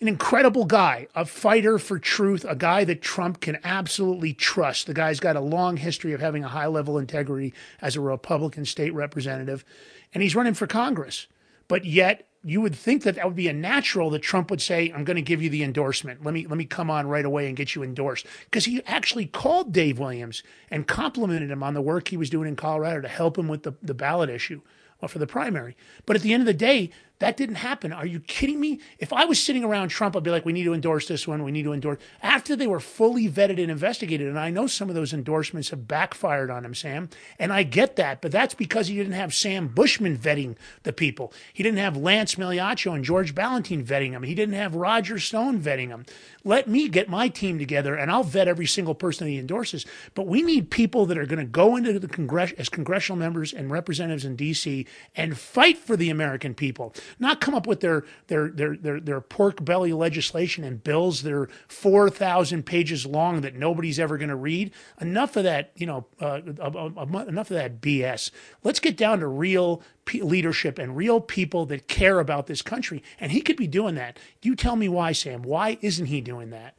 [0.01, 4.87] An incredible guy, a fighter for truth, a guy that Trump can absolutely trust.
[4.87, 8.67] The guy's got a long history of having a high level integrity as a Republican
[8.67, 9.65] state representative,
[10.13, 11.27] and he's running for Congress.
[11.67, 14.93] But yet, you would think that that would be a natural that Trump would say,
[14.95, 16.25] "I'm going to give you the endorsement.
[16.25, 19.27] Let me let me come on right away and get you endorsed." Because he actually
[19.27, 23.09] called Dave Williams and complimented him on the work he was doing in Colorado to
[23.09, 24.61] help him with the, the ballot issue
[25.03, 25.77] uh, for the primary.
[26.05, 27.93] But at the end of the day, that didn't happen.
[27.93, 28.81] Are you kidding me?
[28.99, 31.45] If I was sitting around Trump, I'd be like, we need to endorse this one.
[31.45, 31.99] We need to endorse.
[32.23, 35.89] After they were fully vetted and investigated, and I know some of those endorsements have
[35.89, 39.69] backfired on him, Sam, and I get that, but that's because he didn't have Sam
[39.69, 41.33] Bushman vetting the people.
[41.53, 44.23] He didn't have Lance Migliaccio and George Balloutine vetting them.
[44.23, 46.05] He didn't have Roger Stone vetting them.
[46.45, 49.87] Let me get my team together, and I'll vet every single person he endorses.
[50.15, 53.53] But we need people that are going to go into the Congress as congressional members
[53.53, 54.87] and representatives in D.C.
[55.17, 59.21] and fight for the American people not come up with their their their their, their
[59.21, 64.29] pork belly legislation and bills that are four thousand pages long that nobody's ever going
[64.29, 64.73] to read.
[65.01, 68.31] Enough of that, you know, uh, enough of that BS.
[68.63, 69.83] Let's get down to real
[70.15, 73.03] leadership and real people that care about this country.
[73.21, 74.19] And he could be doing that.
[74.43, 75.43] You tell me why, Sam.
[75.43, 76.75] Why isn't he doing that?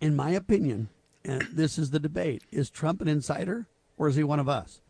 [0.00, 0.88] In my opinion,
[1.24, 3.66] and this is the debate: is Trump an insider
[4.00, 4.80] or is he one of us?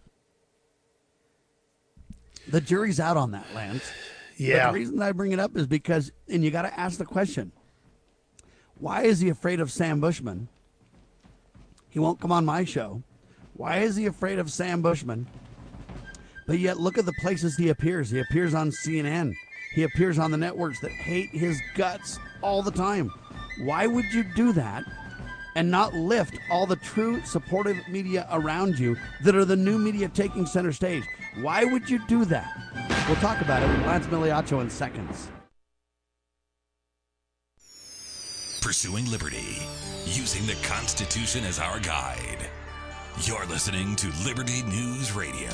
[2.48, 3.90] The jury's out on that, Lance.
[4.36, 4.66] Yeah.
[4.66, 7.04] But the reason I bring it up is because, and you got to ask the
[7.04, 7.52] question
[8.78, 10.48] why is he afraid of Sam Bushman?
[11.90, 13.02] He won't come on my show.
[13.52, 15.26] Why is he afraid of Sam Bushman?
[16.46, 18.10] But yet, look at the places he appears.
[18.10, 19.34] He appears on CNN.
[19.74, 23.12] He appears on the networks that hate his guts all the time.
[23.60, 24.84] Why would you do that
[25.54, 30.08] and not lift all the true supportive media around you that are the new media
[30.08, 31.04] taking center stage?
[31.40, 32.56] Why would you do that?
[33.06, 35.28] We'll talk about it with Lance Migliaccio in seconds.
[38.60, 39.58] Pursuing liberty,
[40.04, 42.48] using the Constitution as our guide.
[43.22, 45.50] You're listening to Liberty News Radio.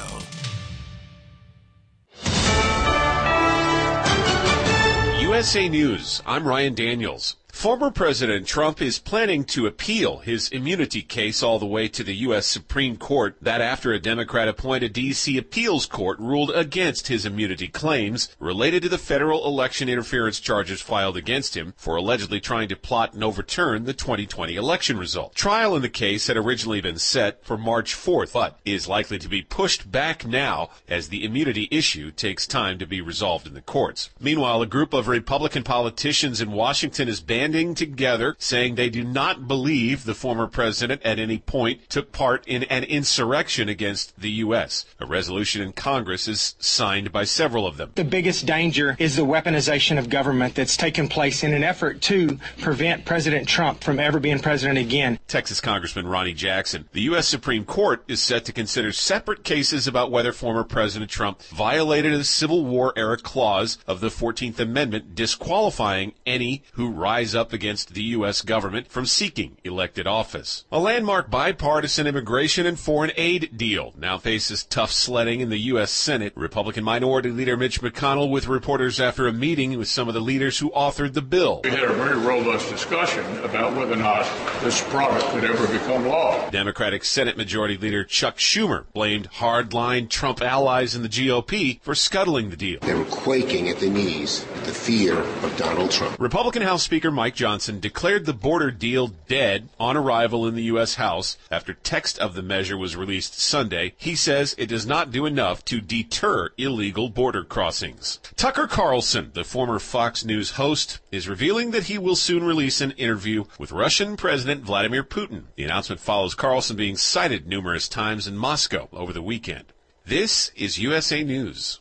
[5.21, 7.37] USA News, I'm Ryan Daniels.
[7.57, 12.15] Former President Trump is planning to appeal his immunity case all the way to the
[12.17, 12.47] U.S.
[12.47, 13.35] Supreme Court.
[13.41, 15.39] That after a Democrat appointed D.C.
[15.39, 21.17] appeals court ruled against his immunity claims related to the federal election interference charges filed
[21.17, 25.35] against him for allegedly trying to plot and overturn the 2020 election result.
[25.35, 29.29] Trial in the case had originally been set for March 4th, but is likely to
[29.29, 33.63] be pushed back now as the immunity issue takes time to be resolved in the
[33.63, 34.11] courts.
[34.21, 39.05] Meanwhile, a group of Republican politicians in Washington is banned banding together, saying they do
[39.05, 44.31] not believe the former president at any point took part in an insurrection against the
[44.31, 44.85] U.S.
[44.99, 47.93] A resolution in Congress is signed by several of them.
[47.95, 52.37] The biggest danger is the weaponization of government that's taken place in an effort to
[52.59, 55.21] prevent President Trump from ever being president again.
[55.29, 56.89] Texas Congressman Ronny Jackson.
[56.95, 57.29] The U.S.
[57.29, 62.25] Supreme Court is set to consider separate cases about whether former President Trump violated a
[62.25, 68.03] Civil War era clause of the 14th Amendment disqualifying any who rise up against the
[68.03, 68.43] U.S.
[68.43, 70.65] government from seeking elected office.
[70.73, 75.91] A landmark bipartisan immigration and foreign aid deal now faces tough sledding in the U.S.
[75.91, 76.33] Senate.
[76.35, 80.59] Republican Minority Leader Mitch McConnell with reporters after a meeting with some of the leaders
[80.59, 81.61] who authored the bill.
[81.65, 84.25] We had a very robust discussion about whether or not
[84.63, 86.49] this product could ever become law.
[86.51, 92.51] Democratic Senate Majority Leader Chuck Schumer blamed hardline Trump allies in the GOP for scuttling
[92.51, 92.81] the deal.
[92.81, 96.19] They were quaking at the knees at the fear of Donald Trump.
[96.19, 100.95] Republican House Speaker Mike Johnson declared the border deal dead on arrival in the U.S.
[100.95, 103.95] House after text of the measure was released Sunday.
[103.97, 108.21] He says it does not do enough to deter illegal border crossings.
[108.37, 112.93] Tucker Carlson, the former Fox News host, is revealing that he will soon release an
[112.93, 115.47] interview with Russian President Vladimir Putin.
[115.57, 119.73] The announcement follows Carlson being sighted numerous times in Moscow over the weekend.
[120.05, 121.81] This is USA News.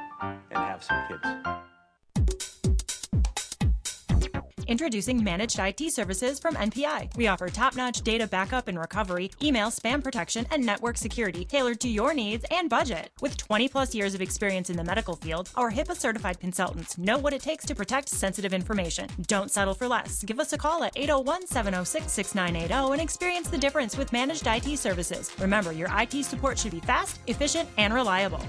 [0.21, 1.61] and have some kids.
[4.71, 7.17] Introducing Managed IT Services from NPI.
[7.17, 11.81] We offer top notch data backup and recovery, email spam protection, and network security tailored
[11.81, 13.09] to your needs and budget.
[13.19, 17.17] With 20 plus years of experience in the medical field, our HIPAA certified consultants know
[17.17, 19.09] what it takes to protect sensitive information.
[19.27, 20.23] Don't settle for less.
[20.23, 24.77] Give us a call at 801 706 6980 and experience the difference with Managed IT
[24.79, 25.31] Services.
[25.37, 28.39] Remember, your IT support should be fast, efficient, and reliable.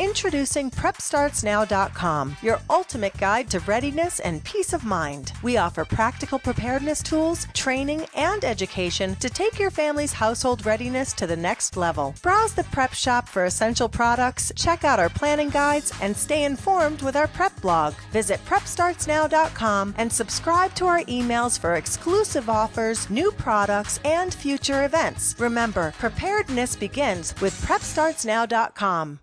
[0.00, 5.32] Introducing PrepStartsNow.com, your ultimate guide to readiness and peace of mind.
[5.42, 11.26] We offer practical preparedness tools, training, and education to take your family's household readiness to
[11.26, 12.14] the next level.
[12.22, 17.02] Browse the prep shop for essential products, check out our planning guides, and stay informed
[17.02, 17.94] with our prep blog.
[18.12, 25.34] Visit PrepStartsNow.com and subscribe to our emails for exclusive offers, new products, and future events.
[25.40, 29.18] Remember, preparedness begins with PrepStartsNow.com.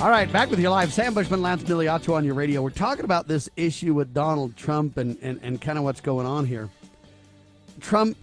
[0.00, 0.94] All right, back with you live.
[0.94, 2.62] Sam Bushman, Lance Migliaccio on your radio.
[2.62, 6.26] We're talking about this issue with Donald Trump and, and, and kind of what's going
[6.26, 6.70] on here.
[7.80, 8.16] Trump,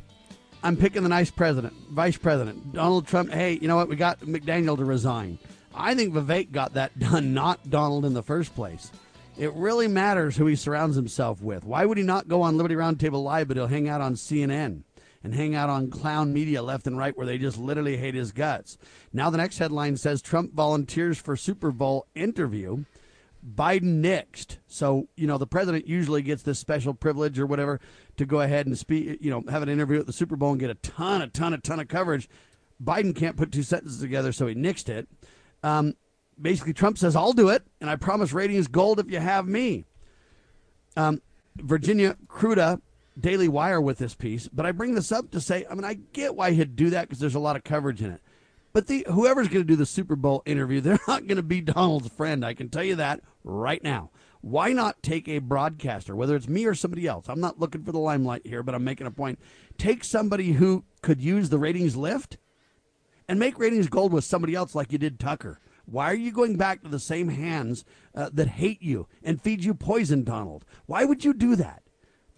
[0.64, 2.74] I'm picking the nice president, vice president.
[2.74, 3.90] Donald Trump, hey, you know what?
[3.90, 5.38] We got McDaniel to resign.
[5.76, 8.92] I think Vivek got that done, not Donald in the first place.
[9.38, 11.64] It really matters who he surrounds himself with.
[11.64, 14.84] Why would he not go on Liberty Roundtable Live, but he'll hang out on CNN?
[15.24, 18.32] and hang out on clown media left and right where they just literally hate his
[18.32, 18.78] guts.
[19.12, 22.86] Now, the next headline says Trump volunteers for Super Bowl interview.
[23.46, 24.60] Biden next.
[24.68, 27.80] So, you know, the president usually gets this special privilege or whatever
[28.18, 30.60] to go ahead and speak, you know, have an interview at the Super Bowl and
[30.60, 32.30] get a ton, a ton, a ton of coverage.
[32.82, 35.08] Biden can't put two sentences together, so he nixed it.
[35.64, 35.96] Um,
[36.42, 39.86] basically, Trump says, I'll do it, and I promise ratings gold if you have me.
[40.96, 41.22] Um,
[41.58, 42.82] Virginia Kruta,
[43.20, 45.96] Daily Wire with this piece, but I bring this up to say, I mean, I
[45.96, 48.22] get why he'd do that because there's a lot of coverage in it.
[48.74, 51.62] But the whoever's going to do the Super Bowl interview, they're not going to be
[51.62, 52.46] Donald's friend.
[52.46, 54.12] I can tell you that right now.
[54.42, 57.26] Why not take a broadcaster, whether it's me or somebody else?
[57.28, 59.40] I'm not looking for the limelight here, but I'm making a point.
[59.78, 62.38] Take somebody who could use the ratings lift
[63.28, 65.60] and make ratings gold with somebody else like you did Tucker.
[65.90, 69.64] Why are you going back to the same hands uh, that hate you and feed
[69.64, 70.66] you poison, Donald?
[70.86, 71.82] Why would you do that?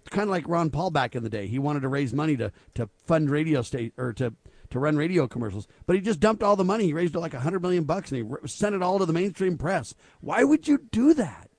[0.02, 1.48] It's kind of like Ron Paul back in the day.
[1.48, 4.36] He wanted to raise money to, to fund radio state or to,
[4.70, 6.86] to run radio commercials, but he just dumped all the money.
[6.86, 9.58] He raised like a hundred million bucks and he sent it all to the mainstream
[9.58, 9.96] press.
[10.22, 11.50] Why would you do that?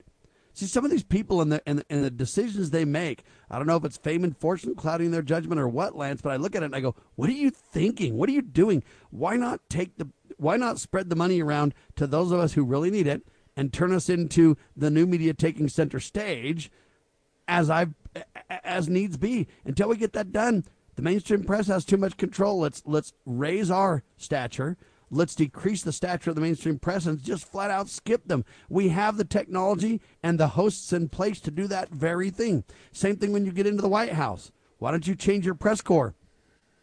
[0.53, 3.67] See, some of these people and the, and and the decisions they make, I don't
[3.67, 6.55] know if it's fame and fortune clouding their judgment or what, Lance, but I look
[6.55, 8.17] at it and I go, what are you thinking?
[8.17, 8.83] What are you doing?
[9.11, 10.09] Why not take the,
[10.41, 13.21] why not spread the money around to those of us who really need it
[13.55, 16.71] and turn us into the new media taking center stage
[17.47, 17.93] as I've
[18.63, 19.47] as needs be.
[19.65, 22.59] Until we get that done, the mainstream press has too much control.
[22.59, 24.77] Let's let's raise our stature.
[25.11, 28.43] Let's decrease the stature of the mainstream press and just flat out skip them.
[28.67, 32.63] We have the technology and the hosts in place to do that very thing.
[32.91, 34.51] Same thing when you get into the White House.
[34.79, 36.15] Why don't you change your press corps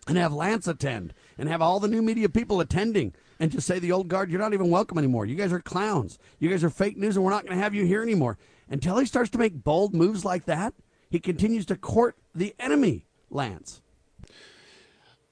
[0.06, 3.78] and have Lance attend and have all the new media people attending and just say
[3.78, 5.26] the old guard, you're not even welcome anymore.
[5.26, 6.18] You guys are clowns.
[6.38, 8.38] You guys are fake news and we're not going to have you here anymore.
[8.68, 10.74] Until he starts to make bold moves like that,
[11.10, 13.80] he continues to court the enemy, Lance.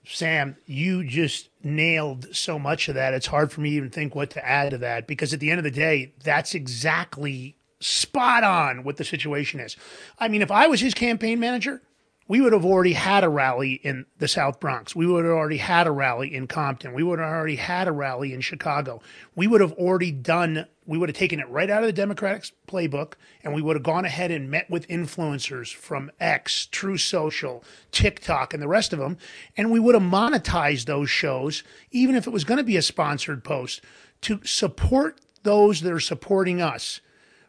[0.08, 3.12] Sam, you just nailed so much of that.
[3.12, 5.50] It's hard for me to even think what to add to that because at the
[5.50, 9.76] end of the day, that's exactly spot on what the situation is.
[10.18, 11.82] I mean, if I was his campaign manager,
[12.28, 14.96] we would have already had a rally in the South Bronx.
[14.96, 16.92] We would have already had a rally in Compton.
[16.92, 19.00] We would have already had a rally in Chicago.
[19.36, 22.50] We would have already done, we would have taken it right out of the Democratic
[22.66, 27.62] playbook and we would have gone ahead and met with influencers from X, Truth Social,
[27.92, 29.18] TikTok, and the rest of them.
[29.56, 31.62] And we would have monetized those shows,
[31.92, 33.82] even if it was going to be a sponsored post,
[34.22, 37.00] to support those that are supporting us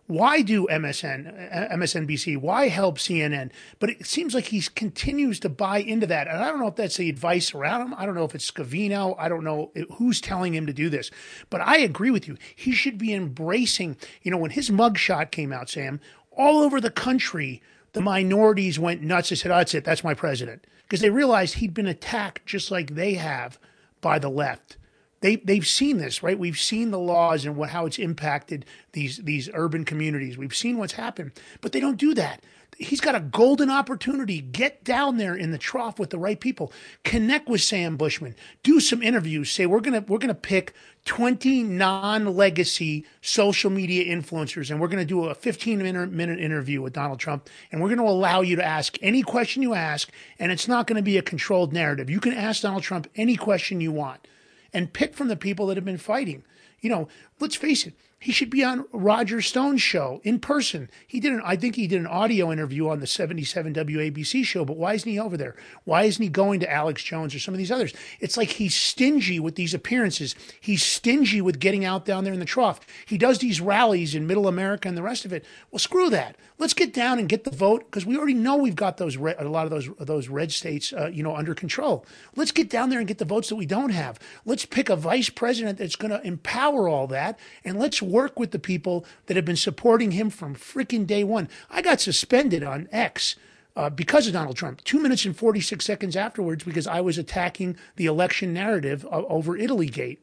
[0.07, 2.37] why do MSN, uh, MSNBC?
[2.37, 3.51] Why help CNN?
[3.79, 6.27] But it seems like he continues to buy into that.
[6.27, 7.93] And I don't know if that's the advice around him.
[7.97, 9.15] I don't know if it's Scavino.
[9.19, 11.11] I don't know who's telling him to do this.
[11.49, 12.37] But I agree with you.
[12.55, 15.99] He should be embracing, you know, when his mugshot came out, Sam,
[16.31, 19.31] all over the country, the minorities went nuts.
[19.31, 19.83] and said, oh, that's it.
[19.83, 20.65] That's my president.
[20.83, 23.59] Because they realized he'd been attacked just like they have
[23.99, 24.76] by the left
[25.21, 26.37] they they've seen this, right?
[26.37, 30.37] We've seen the laws and what how it's impacted these these urban communities.
[30.37, 32.43] We've seen what's happened, but they don't do that.
[32.77, 34.39] He's got a golden opportunity.
[34.39, 36.71] Get down there in the trough with the right people.
[37.03, 38.35] Connect with Sam Bushman.
[38.61, 39.49] Do some interviews.
[39.49, 40.73] Say we're gonna we're gonna pick
[41.05, 46.91] 20 non-legacy social media influencers and we're going to do a 15 minute interview with
[46.91, 50.51] Donald Trump and we're going to allow you to ask any question you ask and
[50.51, 52.09] it's not going to be a controlled narrative.
[52.09, 54.27] You can ask Donald Trump any question you want
[54.73, 56.43] and pick from the people that have been fighting.
[56.81, 57.07] You know,
[57.39, 60.89] let's face it, He should be on Roger Stone's show in person.
[61.05, 64.65] He did an, I think he did an audio interview on the 77 WABC show,
[64.65, 65.55] but why isn't he over there?
[65.83, 67.93] Why isn't he going to Alex Jones or some of these others?
[68.19, 70.33] It's like he's stingy with these appearances.
[70.59, 72.79] He's stingy with getting out down there in the trough.
[73.05, 75.45] He does these rallies in middle America and the rest of it.
[75.69, 76.37] Well, screw that.
[76.57, 79.35] Let's get down and get the vote because we already know we've got those red,
[79.37, 82.03] a lot of those those red states, uh, you know, under control.
[82.35, 84.17] Let's get down there and get the votes that we don't have.
[84.43, 88.51] Let's pick a vice president that's going to empower all that, and let's work with
[88.51, 91.49] the people that have been supporting him from freaking day one.
[91.69, 93.35] I got suspended on X.
[93.75, 97.77] Uh, because of Donald Trump, two minutes and 46 seconds afterwards, because I was attacking
[97.95, 100.19] the election narrative uh, over Italy Gate.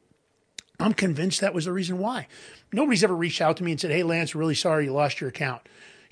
[0.77, 2.27] I'm convinced that was the reason why.
[2.73, 5.29] Nobody's ever reached out to me and said, Hey, Lance, really sorry you lost your
[5.29, 5.61] account.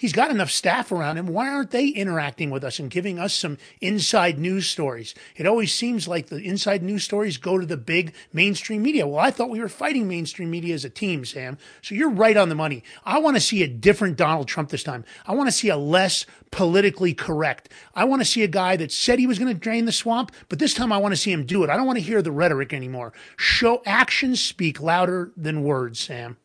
[0.03, 1.27] He's got enough staff around him.
[1.27, 5.15] Why aren't they interacting with us and giving us some inside news stories?
[5.37, 9.07] It always seems like the inside news stories go to the big mainstream media.
[9.07, 11.57] Well, I thought we were fighting mainstream media as a team, Sam.
[11.81, 12.83] So you're right on the money.
[13.05, 15.05] I want to see a different Donald Trump this time.
[15.25, 17.69] I want to see a less politically correct.
[17.95, 20.33] I want to see a guy that said he was going to drain the swamp,
[20.49, 21.69] but this time I want to see him do it.
[21.69, 23.13] I don't want to hear the rhetoric anymore.
[23.37, 26.35] Show actions speak louder than words, Sam.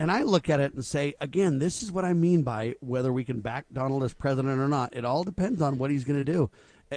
[0.00, 3.12] And I look at it and say, again, this is what I mean by whether
[3.12, 4.96] we can back Donald as president or not.
[4.96, 6.50] It all depends on what he's going to do.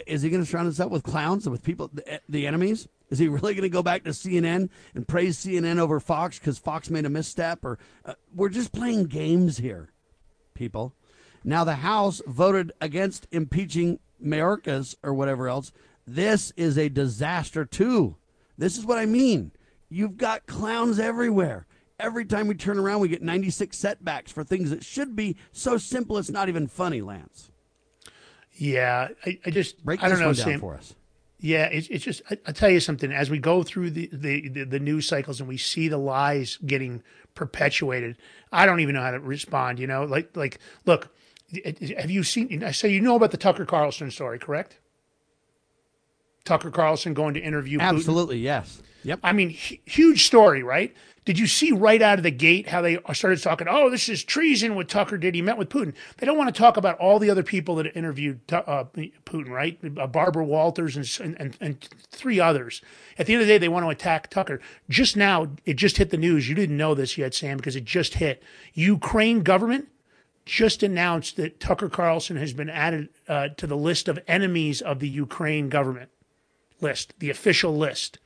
[0.08, 2.88] Is he going to surround himself with clowns and with people, the, the enemies?
[3.10, 6.58] Is he really going to go back to CNN and praise CNN over Fox because
[6.58, 7.66] Fox made a misstep?
[7.66, 9.90] Or uh, we're just playing games here,
[10.54, 10.94] people.
[11.44, 15.74] Now the House voted against impeaching Mayorkas or whatever else.
[16.08, 18.16] This is a disaster too.
[18.58, 19.52] This is what I mean.
[19.90, 21.68] You've got clowns everywhere
[22.04, 25.78] every time we turn around, we get 96 setbacks for things that should be so
[25.78, 27.50] simple it's not even funny, Lance.
[28.52, 30.60] Yeah, I, I just break I don't know, down Sam.
[30.60, 30.94] for us.
[31.40, 33.12] Yeah, it's, it's just I, I tell you something.
[33.12, 36.58] As we go through the, the, the, the news cycles and we see the lies
[36.66, 37.02] getting
[37.34, 38.18] perpetuated,
[38.52, 39.80] I don't even know how to respond.
[39.80, 41.10] You know, like like look,
[41.98, 42.72] have you seen?
[42.74, 44.78] So you know about the Tucker Carlson story, correct?
[46.46, 47.80] Tucker Carlson going to interview.
[47.80, 47.96] Putin?
[47.96, 48.82] Absolutely, yes.
[49.04, 49.20] Yep.
[49.24, 50.96] I mean, hu- huge story, right?
[51.26, 53.68] Did you see right out of the gate how they started talking?
[53.70, 54.76] Oh, this is treason.
[54.76, 55.94] What Tucker did, he met with Putin.
[56.18, 58.84] They don't want to talk about all the other people that interviewed uh,
[59.26, 59.80] Putin, right?
[59.98, 61.82] Uh, Barbara Walters and, and and
[62.12, 62.82] three others.
[63.18, 64.60] At the end of the day, they want to attack Tucker.
[64.90, 66.50] Just now, it just hit the news.
[66.50, 68.44] You didn't know this yet, Sam, because it just hit.
[68.74, 69.88] Ukraine government
[70.46, 75.00] just announced that Tucker Carlson has been added uh, to the list of enemies of
[75.00, 76.10] the Ukraine government
[76.84, 78.20] list, the official list.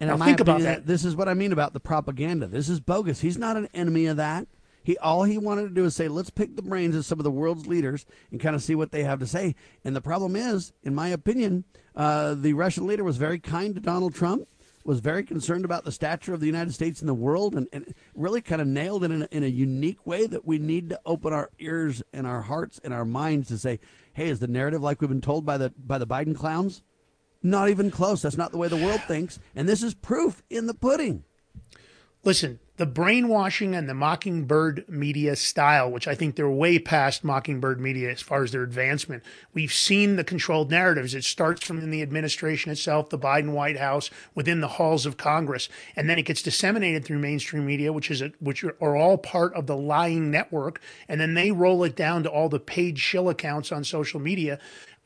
[0.00, 0.86] And now think about that.
[0.86, 2.46] This is what I mean about the propaganda.
[2.46, 3.20] This is bogus.
[3.20, 4.46] He's not an enemy of that.
[4.82, 7.24] He all he wanted to do is say, let's pick the brains of some of
[7.24, 9.54] the world's leaders and kind of see what they have to say.
[9.84, 13.80] And the problem is, in my opinion, uh, the Russian leader was very kind to
[13.80, 14.48] Donald Trump,
[14.84, 17.92] was very concerned about the stature of the United States in the world, and, and
[18.14, 21.00] really kind of nailed it in a, in a unique way that we need to
[21.04, 23.78] open our ears and our hearts and our minds to say,
[24.14, 26.82] hey, is the narrative like we've been told by the by the Biden clowns?
[27.42, 28.22] Not even close.
[28.22, 29.38] That's not the way the world thinks.
[29.54, 31.24] And this is proof in the pudding.
[32.22, 37.80] Listen, the brainwashing and the Mockingbird media style, which I think they're way past Mockingbird
[37.80, 39.22] media as far as their advancement.
[39.54, 41.14] We've seen the controlled narratives.
[41.14, 45.16] It starts from in the administration itself, the Biden White House, within the halls of
[45.16, 49.16] Congress, and then it gets disseminated through mainstream media, which is a, which are all
[49.16, 52.98] part of the lying network, and then they roll it down to all the paid
[52.98, 54.58] shill accounts on social media.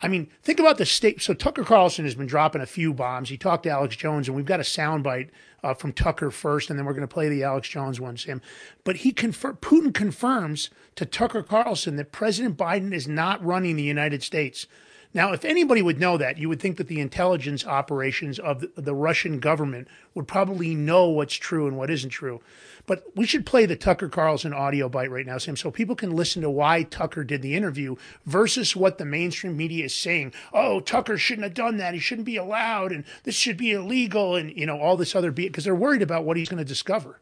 [0.04, 1.22] I mean, think about the state.
[1.22, 3.30] So Tucker Carlson has been dropping a few bombs.
[3.30, 5.30] He talked to Alex Jones, and we've got a soundbite
[5.62, 8.42] uh, from Tucker first, and then we're going to play the Alex Jones one, Sam.
[8.84, 13.82] But he confir- Putin confirms to Tucker Carlson that President Biden is not running the
[13.82, 14.66] United States.
[15.14, 18.70] Now, if anybody would know that, you would think that the intelligence operations of the,
[18.76, 22.40] the Russian government would probably know what's true and what isn't true.
[22.84, 26.16] But we should play the Tucker Carlson audio bite right now, Sam, so people can
[26.16, 27.94] listen to why Tucker did the interview
[28.26, 30.34] versus what the mainstream media is saying.
[30.52, 31.94] Oh, Tucker shouldn't have done that.
[31.94, 35.30] He shouldn't be allowed, and this should be illegal, and you know all this other
[35.30, 37.20] because they're worried about what he's going to discover.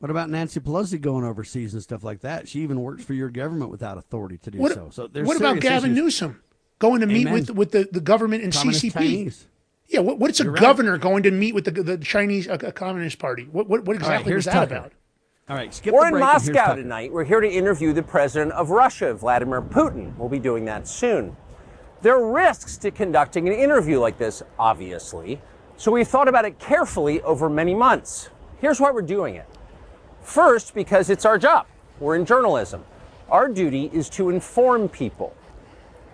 [0.00, 2.48] What about Nancy Pelosi going overseas and stuff like that?
[2.48, 4.88] She even works for your government without authority to do What, so.
[4.90, 6.02] So there's what about Gavin issues.
[6.02, 6.42] Newsom
[6.82, 7.32] going to meet Amen.
[7.32, 8.92] with with the, the government and Communist CCP?
[8.92, 9.46] Chinese.
[9.88, 10.60] Yeah, what, what's a You're right.
[10.60, 13.44] governor going to meet with the the Chinese uh, Communist Party?
[13.44, 14.74] What what, what exactly here's was that Tucker.
[14.74, 14.92] about?
[15.48, 17.12] All right, skip We're the in break Moscow tonight.
[17.12, 20.16] We're here to interview the president of Russia, Vladimir Putin.
[20.16, 21.36] We'll be doing that soon.
[22.00, 25.40] There are risks to conducting an interview like this, obviously,
[25.76, 28.30] so we thought about it carefully over many months.
[28.60, 29.46] Here's why we're doing it.
[30.22, 31.66] First, because it's our job.
[32.00, 32.84] We're in journalism.
[33.28, 35.34] Our duty is to inform people.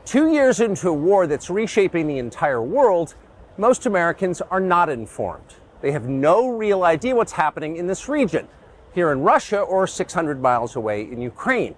[0.08, 3.14] Two years into a war that's reshaping the entire world,
[3.58, 5.56] most Americans are not informed.
[5.82, 8.48] They have no real idea what's happening in this region,
[8.94, 11.74] here in Russia or 600 miles away in Ukraine.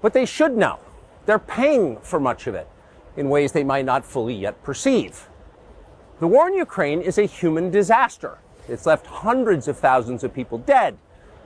[0.00, 0.78] But they should know.
[1.26, 2.68] They're paying for much of it
[3.16, 5.28] in ways they might not fully yet perceive.
[6.20, 8.38] The war in Ukraine is a human disaster.
[8.68, 10.96] It's left hundreds of thousands of people dead,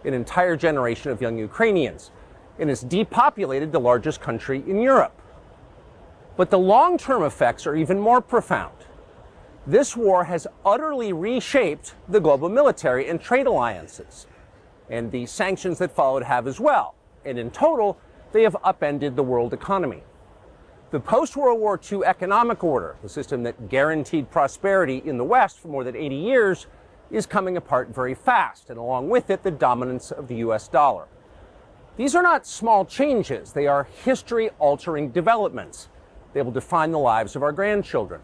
[0.04, 2.10] an entire generation of young Ukrainians,
[2.58, 5.18] and it's depopulated the largest country in Europe.
[6.36, 8.76] But the long term effects are even more profound.
[9.66, 14.26] This war has utterly reshaped the global military and trade alliances,
[14.90, 16.94] and the sanctions that followed have as well.
[17.24, 17.98] And in total,
[18.32, 20.02] they have upended the world economy.
[20.90, 25.58] The post World War II economic order, the system that guaranteed prosperity in the West
[25.58, 26.66] for more than 80 years,
[27.10, 31.06] is coming apart very fast, and along with it, the dominance of the US dollar.
[31.96, 35.88] These are not small changes, they are history altering developments.
[36.32, 38.20] They will define the lives of our grandchildren.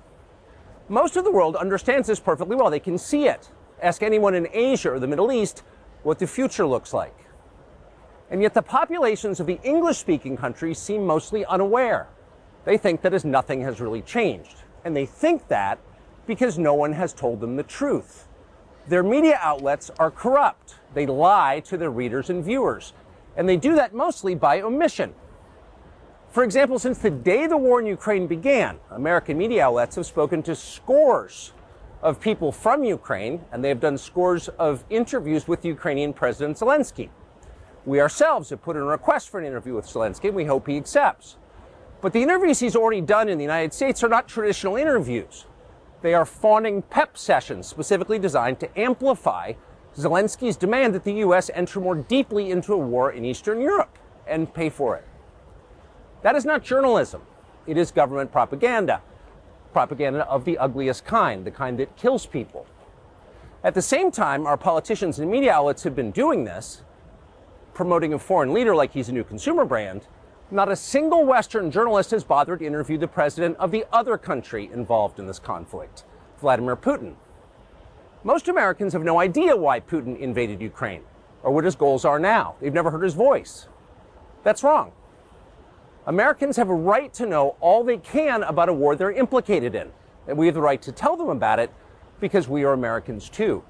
[0.89, 2.71] Most of the world understands this perfectly well.
[2.71, 3.51] They can see it.
[3.83, 5.63] Ask anyone in Asia or the Middle East
[6.03, 7.15] what the future looks like.
[8.31, 12.09] And yet the populations of the English speaking countries seem mostly unaware.
[12.65, 14.57] They think that as nothing has really changed.
[14.85, 15.79] And they think that
[16.27, 18.29] because no one has told them the truth.
[18.87, 20.77] Their media outlets are corrupt.
[20.95, 22.93] They lie to their readers and viewers.
[23.37, 25.15] And they do that mostly by omission.
[26.39, 30.41] For example, since the day the war in Ukraine began, American media outlets have spoken
[30.45, 31.53] to scores
[32.01, 37.09] of people from Ukraine, and they have done scores of interviews with Ukrainian President Zelensky.
[37.87, 40.69] We ourselves have put in a request for an interview with Zelensky, and we hope
[40.69, 41.39] he accepts.
[42.01, 45.47] But the interviews he's already done in the United States are not traditional interviews.
[46.03, 49.55] They are fawning pep sessions specifically designed to amplify
[49.97, 51.51] Zelensky's demand that the U.S.
[51.53, 55.05] enter more deeply into a war in Eastern Europe and pay for it.
[56.23, 57.23] That is not journalism.
[57.67, 59.03] It is government propaganda.
[59.73, 62.67] Propaganda of the ugliest kind, the kind that kills people.
[63.63, 66.83] At the same time, our politicians and media outlets have been doing this,
[67.75, 70.07] promoting a foreign leader like he's a new consumer brand,
[70.51, 74.71] not a single Western journalist has bothered to interview the president of the other country
[74.73, 76.05] involved in this conflict,
[76.41, 77.15] Vladimir Putin.
[78.25, 81.03] Most Americans have no idea why Putin invaded Ukraine
[81.43, 82.55] or what his goals are now.
[82.61, 83.69] They've never heard his voice.
[84.43, 84.93] That's wrong.
[86.09, 89.91] Americans have a right to know all they can about a war they're implicated in,
[90.27, 91.71] and we have the right to tell them about it
[92.19, 93.63] because we are Americans too.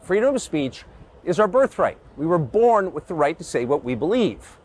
[0.00, 0.84] Freedom of speech
[1.24, 1.98] is our birthright.
[2.16, 4.56] We were born with the right to say what we believe.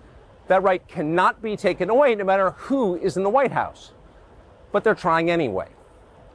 [0.49, 3.93] That right cannot be taken away no matter who is in the White House.
[4.71, 5.69] But they're trying anyway.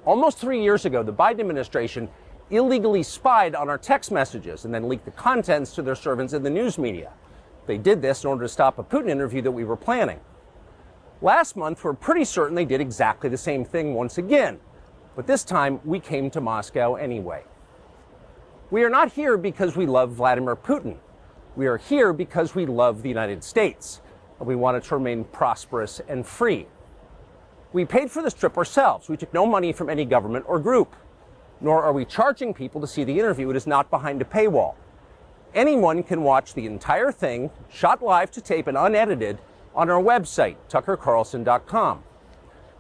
[0.04, 2.08] Almost three years ago, the Biden administration
[2.50, 6.42] illegally spied on our text messages and then leaked the contents to their servants in
[6.42, 7.12] the news media.
[7.68, 10.18] They did this in order to stop a Putin interview that we were planning.
[11.22, 14.58] Last month, we're pretty certain they did exactly the same thing once again.
[15.14, 17.44] But this time, we came to Moscow anyway.
[18.70, 20.96] We are not here because we love Vladimir Putin.
[21.56, 24.00] We are here because we love the United States
[24.38, 26.66] and we want it to remain prosperous and free.
[27.74, 29.10] We paid for this trip ourselves.
[29.10, 30.96] We took no money from any government or group.
[31.60, 33.50] Nor are we charging people to see the interview.
[33.50, 34.74] It is not behind a paywall.
[35.54, 39.38] Anyone can watch the entire thing, shot live to tape and unedited,
[39.74, 42.02] on our website, tuckercarlson.com.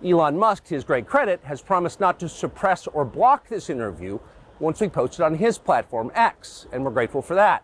[0.04, 4.18] Elon Musk, to his great credit, has promised not to suppress or block this interview
[4.58, 7.62] once we post it on his platform, X, and we're grateful for that.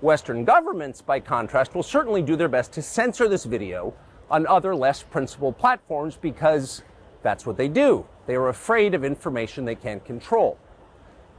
[0.00, 3.94] Western governments, by contrast, will certainly do their best to censor this video
[4.30, 6.82] on other less principled platforms because
[7.22, 8.06] that's what they do.
[8.26, 10.58] They are afraid of information they can't control.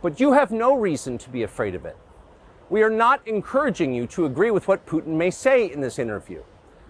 [0.01, 1.97] But you have no reason to be afraid of it.
[2.69, 6.43] We are not encouraging you to agree with what Putin may say in this interview,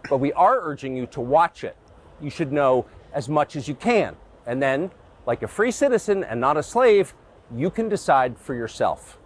[0.09, 1.77] but we are urging you to watch it.
[2.19, 4.15] You should know as much as you can.
[4.45, 4.91] And then,
[5.25, 7.13] like a free citizen and not a slave,
[7.55, 9.17] you can decide for yourself.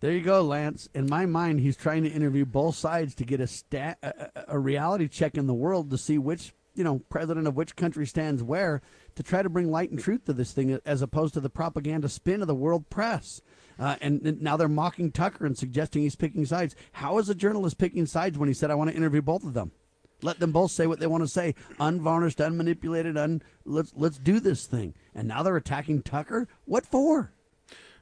[0.00, 0.88] There you go, Lance.
[0.94, 4.58] In my mind, he's trying to interview both sides to get a, stat, a, a
[4.58, 8.42] reality check in the world to see which you know president of which country stands
[8.42, 8.80] where
[9.16, 12.08] to try to bring light and truth to this thing as opposed to the propaganda
[12.08, 13.42] spin of the world press.
[13.78, 16.74] Uh, and, and, now they're mocking Tucker and suggesting he's picking sides.
[16.92, 19.54] How is a journalist picking sides when he said, "I want to interview both of
[19.54, 19.72] them"?
[20.22, 23.16] Let them both say what they want to say, unvarnished, unmanipulated.
[23.16, 24.94] Un, let's let's do this thing.
[25.14, 26.48] And now they're attacking Tucker.
[26.64, 27.32] What for?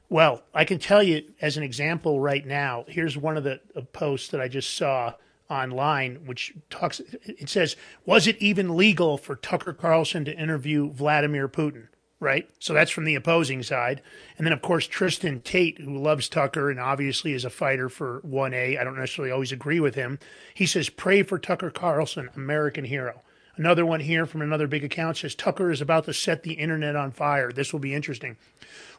[0.09, 2.85] Well, I can tell you as an example right now.
[2.87, 3.59] Here's one of the
[3.91, 5.13] posts that I just saw
[5.49, 6.99] online, which talks.
[6.99, 7.75] It says,
[8.05, 11.87] "Was it even legal for Tucker Carlson to interview Vladimir Putin?"
[12.19, 12.49] Right.
[12.57, 14.01] So that's from the opposing side,
[14.37, 18.21] and then of course Tristan Tate, who loves Tucker and obviously is a fighter for
[18.23, 18.75] one A.
[18.75, 20.17] I don't necessarily always agree with him.
[20.55, 23.21] He says, "Pray for Tucker Carlson, American hero."
[23.55, 26.95] Another one here from another big account says Tucker is about to set the internet
[26.95, 27.51] on fire.
[27.51, 28.37] This will be interesting.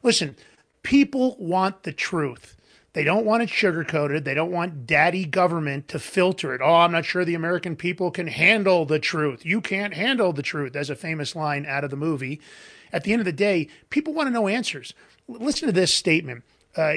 [0.02, 0.36] Listen,
[0.82, 2.56] people want the truth.
[2.98, 4.24] They don't want it sugarcoated.
[4.24, 6.60] They don't want daddy government to filter it.
[6.60, 9.46] Oh, I'm not sure the American people can handle the truth.
[9.46, 10.72] You can't handle the truth.
[10.72, 12.40] That's a famous line out of the movie.
[12.92, 14.94] At the end of the day, people want to know answers.
[15.28, 16.42] Listen to this statement.
[16.76, 16.94] Uh,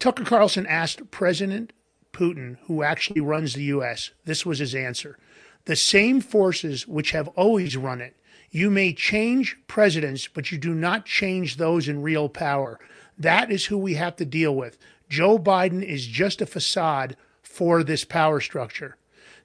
[0.00, 1.72] Tucker Carlson asked President
[2.12, 5.20] Putin, who actually runs the U.S., this was his answer.
[5.66, 8.16] The same forces which have always run it.
[8.50, 12.80] You may change presidents, but you do not change those in real power.
[13.16, 14.78] That is who we have to deal with.
[15.12, 18.96] Joe Biden is just a facade for this power structure.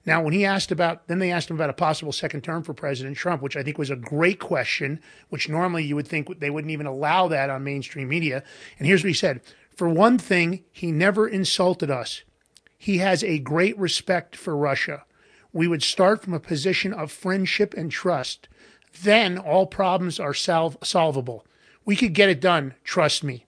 [0.06, 2.74] Now, when he asked about, then they asked him about a possible second term for
[2.74, 6.50] President Trump, which I think was a great question, which normally you would think they
[6.50, 8.46] wouldn't even allow that on mainstream media.
[8.80, 9.42] And here's what he said
[9.76, 12.24] For one thing, he never insulted us.
[12.78, 15.04] He has a great respect for Russia.
[15.52, 18.48] We would start from a position of friendship and trust.
[19.04, 21.46] Then all problems are solvable.
[21.84, 23.47] We could get it done, trust me.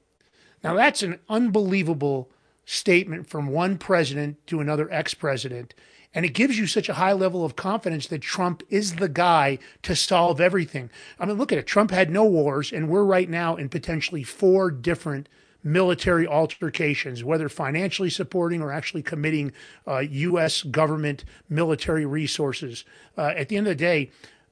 [0.64, 2.30] Now, that's an unbelievable
[2.66, 5.74] statement from one president to another ex president.
[6.14, 9.60] And it gives you such a high level of confidence that Trump is the guy
[9.84, 10.90] to solve everything.
[11.20, 11.68] I mean, look at it.
[11.68, 15.30] Trump had no wars, and we're right now in potentially four different
[15.64, 19.52] military altercations, whether financially supporting or actually committing
[19.88, 20.64] uh, U.S.
[20.64, 22.86] government military resources.
[23.18, 24.10] Uh, at the end of the day,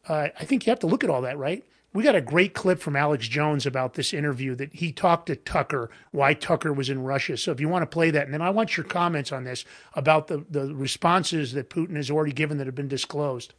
[0.08, 1.64] uh, I think you have to look at all that, right?
[1.94, 5.36] We got a great clip from Alex Jones about this interview that he talked to
[5.36, 7.38] Tucker, why Tucker was in Russia.
[7.38, 9.66] So if you want to play that, and then I want your comments on this
[9.94, 13.54] about the, the responses that Putin has already given that have been disclosed.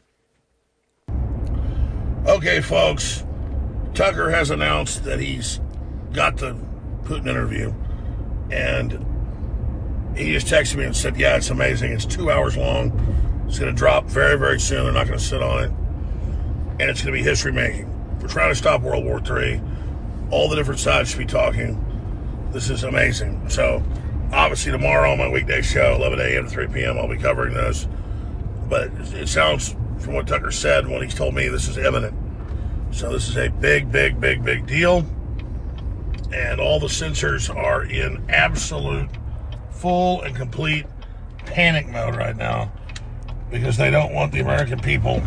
[2.26, 3.24] Okay, folks,
[3.94, 5.60] Tucker has announced that he's
[6.12, 6.54] got the
[7.04, 7.72] Putin interview,
[8.50, 9.04] and
[10.16, 11.92] he just texted me and said, Yeah, it's amazing.
[11.92, 12.92] It's two hours long.
[13.48, 14.84] It's going to drop very, very soon.
[14.84, 15.70] They're not going to sit on it.
[16.80, 17.97] And it's going to be history making.
[18.28, 19.60] Trying to stop World War III.
[20.30, 21.82] All the different sides should be talking.
[22.52, 23.48] This is amazing.
[23.48, 23.82] So,
[24.32, 26.44] obviously, tomorrow on my weekday show, 11 a.m.
[26.44, 27.88] to 3 p.m., I'll be covering this.
[28.68, 32.14] But it sounds, from what Tucker said, when he's told me this is imminent.
[32.90, 35.06] So, this is a big, big, big, big deal.
[36.30, 39.08] And all the censors are in absolute,
[39.70, 40.84] full, and complete
[41.46, 42.70] panic mode right now
[43.50, 45.22] because they don't want the American people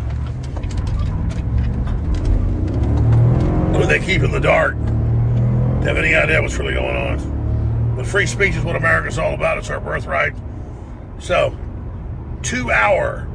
[3.82, 7.96] who they keep in the dark to have any idea what's really going on.
[7.96, 9.58] But free speech is what America's all about.
[9.58, 10.34] It's our birthright.
[11.18, 11.56] So,
[12.42, 13.26] two hour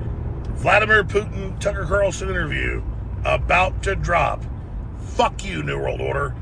[0.55, 2.81] Vladimir Putin Tucker Carlson interview
[3.25, 4.43] about to drop.
[4.99, 6.33] Fuck you, New World Order.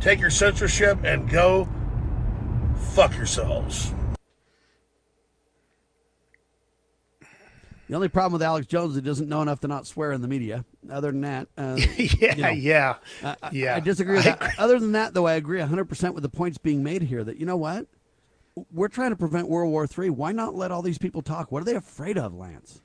[0.00, 1.68] Take your censorship and go
[2.94, 3.92] fuck yourselves.
[7.88, 10.20] The only problem with Alex Jones is he doesn't know enough to not swear in
[10.20, 10.64] the media.
[10.90, 13.76] Other than that, uh, yeah, you know, yeah, I, yeah.
[13.76, 14.58] I disagree with that.
[14.58, 17.46] Other than that, though, I agree 100% with the points being made here that, you
[17.46, 17.86] know what?
[18.70, 20.10] We're trying to prevent World War III.
[20.10, 21.50] Why not let all these people talk?
[21.50, 22.82] What are they afraid of, Lance?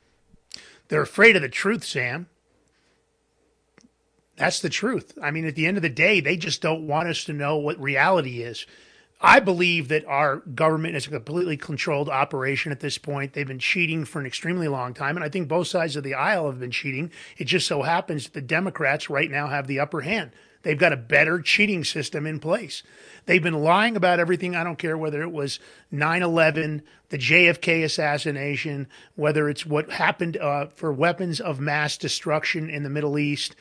[0.88, 2.28] They're afraid of the truth, Sam.
[4.38, 5.18] That's the truth.
[5.22, 7.58] I mean, at the end of the day, they just don't want us to know
[7.58, 8.66] what reality is.
[9.26, 13.32] I believe that our government is a completely controlled operation at this point.
[13.32, 16.14] They've been cheating for an extremely long time, and I think both sides of the
[16.14, 17.10] aisle have been cheating.
[17.38, 20.32] It just so happens that the Democrats right now have the upper hand.
[20.64, 22.84] They've got a better cheating system in place.
[23.26, 24.58] They've been lying about everything.
[24.58, 25.60] I don't care whether it was
[25.92, 32.70] 9 11, the JFK assassination, whether it's what happened uh, for weapons of mass destruction
[32.70, 33.56] in the Middle East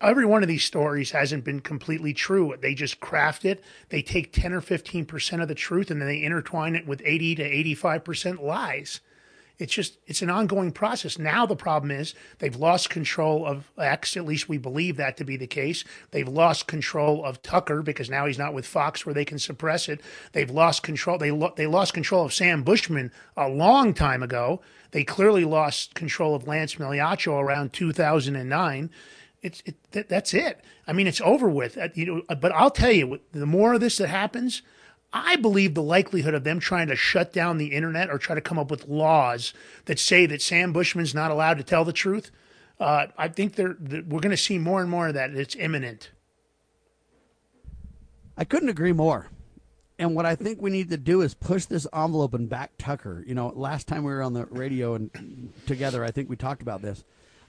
[0.00, 2.54] every one of these stories hasn't been completely true.
[2.60, 3.62] They just craft it.
[3.88, 7.36] They take 10 or 15% of the truth and then they intertwine it with 80
[7.36, 9.00] to 85% lies.
[9.56, 11.16] It's just, it's an ongoing process.
[11.16, 14.16] Now the problem is they've lost control of X.
[14.16, 15.84] At least we believe that to be the case.
[16.10, 19.88] They've lost control of Tucker because now he's not with Fox where they can suppress
[19.88, 20.00] it.
[20.32, 21.18] They've lost control.
[21.18, 24.60] They, lo- they lost control of Sam Bushman a long time ago.
[24.90, 28.90] They clearly lost control of Lance Migliaccio around 2009
[29.44, 30.64] it's it, that, that's it.
[30.86, 31.78] I mean, it's over with.
[31.78, 34.62] Uh, you know, but I'll tell you, the more of this that happens,
[35.12, 38.40] I believe the likelihood of them trying to shut down the internet or try to
[38.40, 39.52] come up with laws
[39.84, 42.30] that say that Sam Bushman's not allowed to tell the truth.
[42.80, 45.30] Uh, I think they're, they're we're going to see more and more of that.
[45.30, 46.10] It's imminent.
[48.36, 49.28] I couldn't agree more.
[49.98, 53.22] And what I think we need to do is push this envelope and back Tucker.
[53.26, 56.62] You know, last time we were on the radio and together, I think we talked
[56.62, 57.04] about this.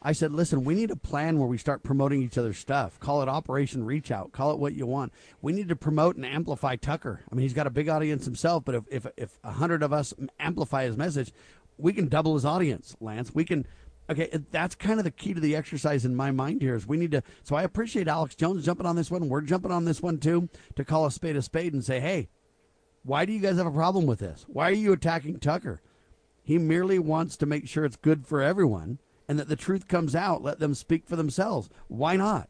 [0.05, 2.99] I said, listen, we need a plan where we start promoting each other's stuff.
[2.99, 4.31] Call it Operation Reach Out.
[4.31, 5.11] Call it what you want.
[5.41, 7.21] We need to promote and amplify Tucker.
[7.29, 9.91] I mean, he's got a big audience himself, but if if if a hundred of
[9.91, 11.33] us amplify his message,
[11.79, 12.95] we can double his audience.
[13.01, 13.65] Lance, we can
[14.07, 16.97] Okay, that's kind of the key to the exercise in my mind here is we
[16.97, 17.23] need to.
[17.41, 19.27] So I appreciate Alex Jones jumping on this one.
[19.27, 22.29] We're jumping on this one too to call a spade a spade and say, hey,
[23.01, 24.45] why do you guys have a problem with this?
[24.47, 25.81] Why are you attacking Tucker?
[26.43, 30.15] He merely wants to make sure it's good for everyone and that the truth comes
[30.15, 30.43] out.
[30.43, 31.69] Let them speak for themselves.
[31.87, 32.49] Why not?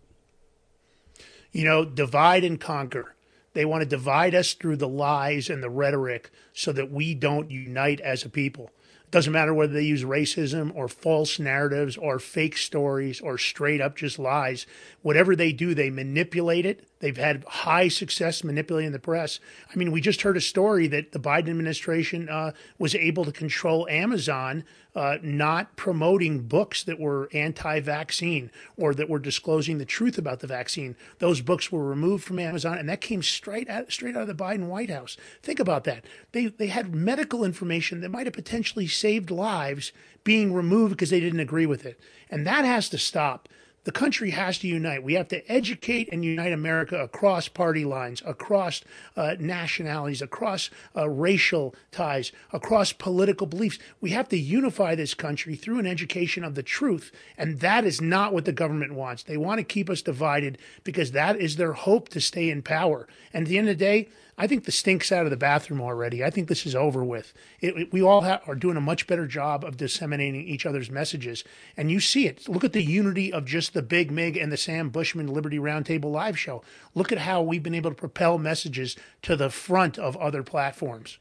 [1.51, 3.15] You know, divide and conquer.
[3.53, 7.49] They want to divide us through the lies and the rhetoric so that we don't
[7.49, 8.71] unite as a people.
[9.05, 13.80] It doesn't matter whether they use racism or false narratives or fake stories or straight
[13.80, 14.67] up just lies.
[15.01, 16.86] Whatever they do, they manipulate it.
[17.06, 19.39] They've had high success manipulating the press.
[19.72, 23.32] I mean, we just heard a story that the Biden administration uh, was able to
[23.32, 24.64] control Amazon
[24.95, 30.39] uh, not promoting books that were anti vaccine or that were disclosing the truth about
[30.39, 30.95] the vaccine.
[31.20, 34.43] Those books were removed from Amazon, and that came straight out, straight out of the
[34.43, 35.16] Biden White House.
[35.43, 36.06] Think about that.
[36.32, 39.91] They, they had medical information that might have potentially saved lives
[40.24, 41.99] being removed because they didn't agree with it.
[42.32, 43.47] And that has to stop
[43.86, 45.03] the country has to unite.
[45.03, 48.81] We have to educate and unite America across party lines, across
[49.15, 53.79] uh, nationalities, across uh, racial ties, across political beliefs.
[54.01, 57.11] We have to unify this country through an education of the truth.
[57.38, 59.23] And that is not what the government wants.
[59.23, 63.07] They want to keep us divided because that is their hope to stay in power.
[63.33, 65.79] And at the end of the day, I think the stink's out of the bathroom
[65.79, 66.21] already.
[66.21, 67.33] I think this is over with.
[67.61, 70.91] It, it, we all ha- are doing a much better job of disseminating each other's
[70.91, 71.45] messages,
[71.77, 72.49] and you see it.
[72.49, 76.11] Look at the unity of just the Big Mig and the Sam Bushman Liberty Roundtable
[76.11, 76.61] live show.
[76.93, 81.17] Look at how we've been able to propel messages to the front of other platforms.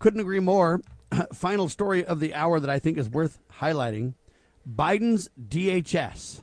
[0.00, 0.80] Couldn't agree more.
[1.32, 4.14] Final story of the hour that I think is worth highlighting
[4.68, 6.42] Biden's DHS.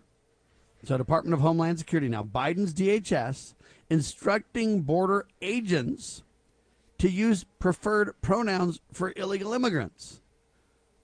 [0.86, 3.55] So, Department of Homeland Security now, Biden's DHS
[3.90, 6.24] instructing border agents
[6.98, 10.22] to use preferred pronouns for illegal immigrants.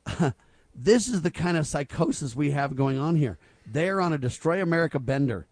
[0.76, 3.38] this is the kind of psychosis we have going on here.
[3.66, 5.48] They're on a destroy America bender.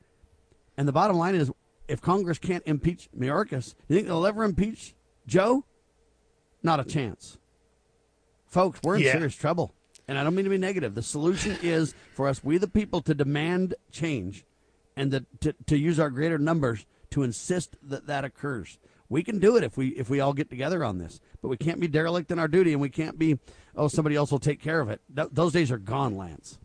[0.78, 1.52] And the bottom line is
[1.88, 4.96] if Congress can't impeach Mayorkas, you think they'll ever impeach
[5.28, 5.66] Joe?
[6.64, 7.38] Not a chance.
[8.48, 9.12] Folks, we're in yeah.
[9.12, 9.74] serious trouble.
[10.08, 10.96] And I don't mean to be negative.
[10.96, 14.44] The solution is for us, we the people, to demand change
[15.00, 18.78] and to, to use our greater numbers to insist that that occurs.
[19.08, 21.58] We can do it if we if we all get together on this, but we
[21.58, 23.40] can't be derelict in our duty, and we can't be
[23.76, 25.02] oh somebody else will take care of it.
[25.16, 26.60] Th- those days are gone, Lance.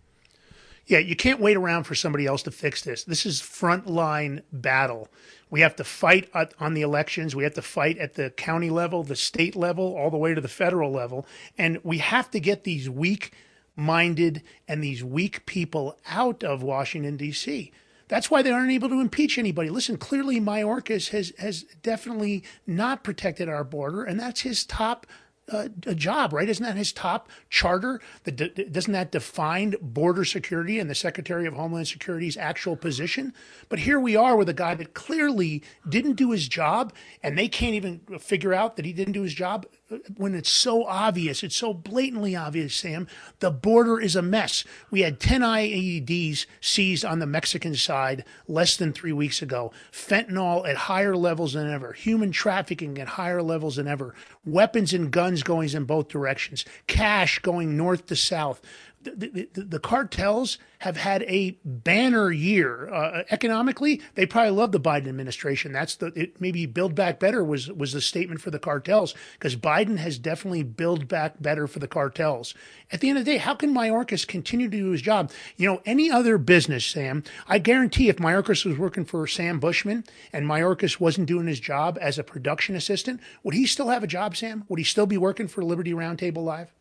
[0.87, 3.05] Yeah, you can't wait around for somebody else to fix this.
[3.05, 5.09] This is frontline battle.
[5.49, 7.35] We have to fight at, on the elections.
[7.35, 10.43] We have to fight at the county level, the state level, all the way to
[10.43, 11.27] the federal level,
[11.57, 13.33] and we have to get these weak
[13.77, 17.73] minded and these weak people out of Washington D.C.
[18.15, 19.71] That's why they aren't able to impeach anybody.
[19.71, 25.05] Listen, clearly Mayorkas has has definitely not protected our border, and that's his top
[25.51, 26.49] uh, job, right?
[26.49, 28.01] Isn't that his top charter?
[28.23, 33.35] The, doesn't that define border security and the Secretary of Homeland Security's actual position?
[33.69, 37.49] But here we are with a guy that clearly didn't do his job, and they
[37.49, 39.67] can't even figure out that he didn't do his job
[40.17, 41.43] when it's so obvious.
[41.43, 43.07] It's so blatantly obvious, Sam.
[43.41, 44.65] The border is a mess.
[44.91, 49.73] We had 10 IEDs seized on the Mexican side less than three weeks ago.
[49.93, 51.93] Fentanyl at higher levels than ever.
[51.93, 54.15] Human trafficking at higher levels than ever.
[54.45, 56.65] Weapons and guns going in both directions.
[56.87, 58.61] Cash going north to south
[59.05, 64.01] the, the, cartels have had a banner year uh, economically.
[64.15, 65.73] They probably love the Biden administration.
[65.73, 69.57] That's the it, maybe build back better was was the statement for the cartels because
[69.57, 72.55] Biden has definitely build back better for the cartels.
[72.91, 75.31] At the end of the day, how can Mayorkas continue to do his job?
[75.57, 80.05] You know, any other business, Sam, I guarantee if Mayorkas was working for Sam Bushman
[80.33, 84.09] and Mayorkas wasn't doing his job as a production assistant, would he still have a
[84.09, 84.65] job, Sam?
[84.69, 86.73] Would he still be working for Liberty Roundtable Live?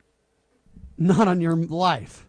[1.08, 2.28] Not on your life.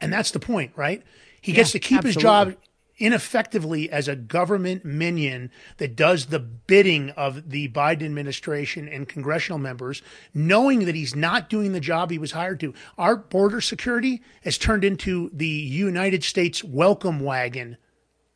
[0.00, 1.02] And that's the point, right?
[1.40, 2.14] He yeah, gets to keep absolutely.
[2.14, 2.56] his job
[3.00, 9.58] ineffectively as a government minion that does the bidding of the Biden administration and congressional
[9.58, 10.02] members,
[10.34, 12.74] knowing that he's not doing the job he was hired to.
[12.98, 17.78] Our border security has turned into the United States welcome wagon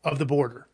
[0.03, 0.66] of the border.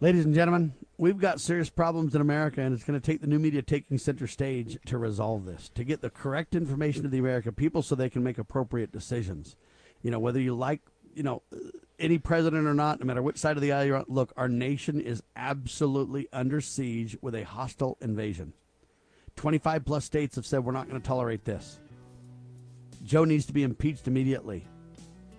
[0.00, 3.26] Ladies and gentlemen, we've got serious problems in America, and it's going to take the
[3.26, 7.18] new media taking center stage to resolve this, to get the correct information to the
[7.18, 9.56] American people so they can make appropriate decisions.
[10.02, 10.80] You know, whether you like,
[11.12, 11.42] you know,
[11.98, 14.48] any president or not, no matter which side of the aisle you're on, look, our
[14.48, 18.52] nation is absolutely under siege with a hostile invasion.
[19.34, 21.80] 25 plus states have said we're not going to tolerate this.
[23.02, 24.68] Joe needs to be impeached immediately.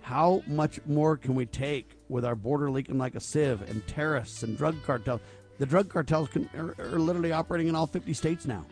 [0.02, 4.42] How much more can we take with our border leaking like a sieve and terrorists
[4.42, 5.22] and drug cartels?
[5.58, 8.64] The drug cartels can, are, are literally operating in all 50 states now.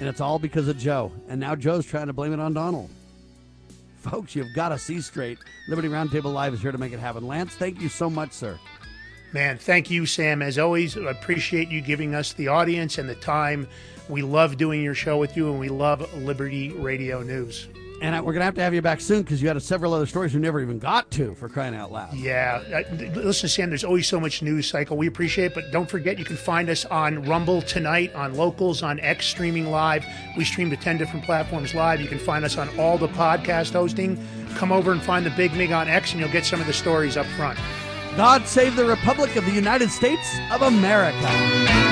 [0.00, 1.12] And it's all because of Joe.
[1.28, 2.90] And now Joe's trying to blame it on Donald.
[3.98, 5.38] Folks, you've got to see straight.
[5.68, 7.26] Liberty Roundtable Live is here to make it happen.
[7.26, 8.58] Lance, thank you so much, sir.
[9.32, 10.40] Man, thank you, Sam.
[10.40, 13.68] As always, I appreciate you giving us the audience and the time.
[14.08, 17.68] We love doing your show with you, and we love Liberty Radio News.
[18.00, 20.06] And we're going to have to have you back soon because you had several other
[20.06, 22.14] stories we never even got to for crying out loud.
[22.14, 22.62] Yeah.
[22.72, 24.96] Uh, listen, Sam, there's always so much news cycle.
[24.96, 28.82] We appreciate it, but don't forget you can find us on Rumble tonight, on Locals,
[28.82, 30.04] on X Streaming Live.
[30.36, 32.00] We stream to 10 different platforms live.
[32.00, 34.22] You can find us on all the podcast hosting.
[34.54, 36.72] Come over and find the Big Mig on X, and you'll get some of the
[36.72, 37.58] stories up front.
[38.16, 41.87] God save the Republic of the United States of America.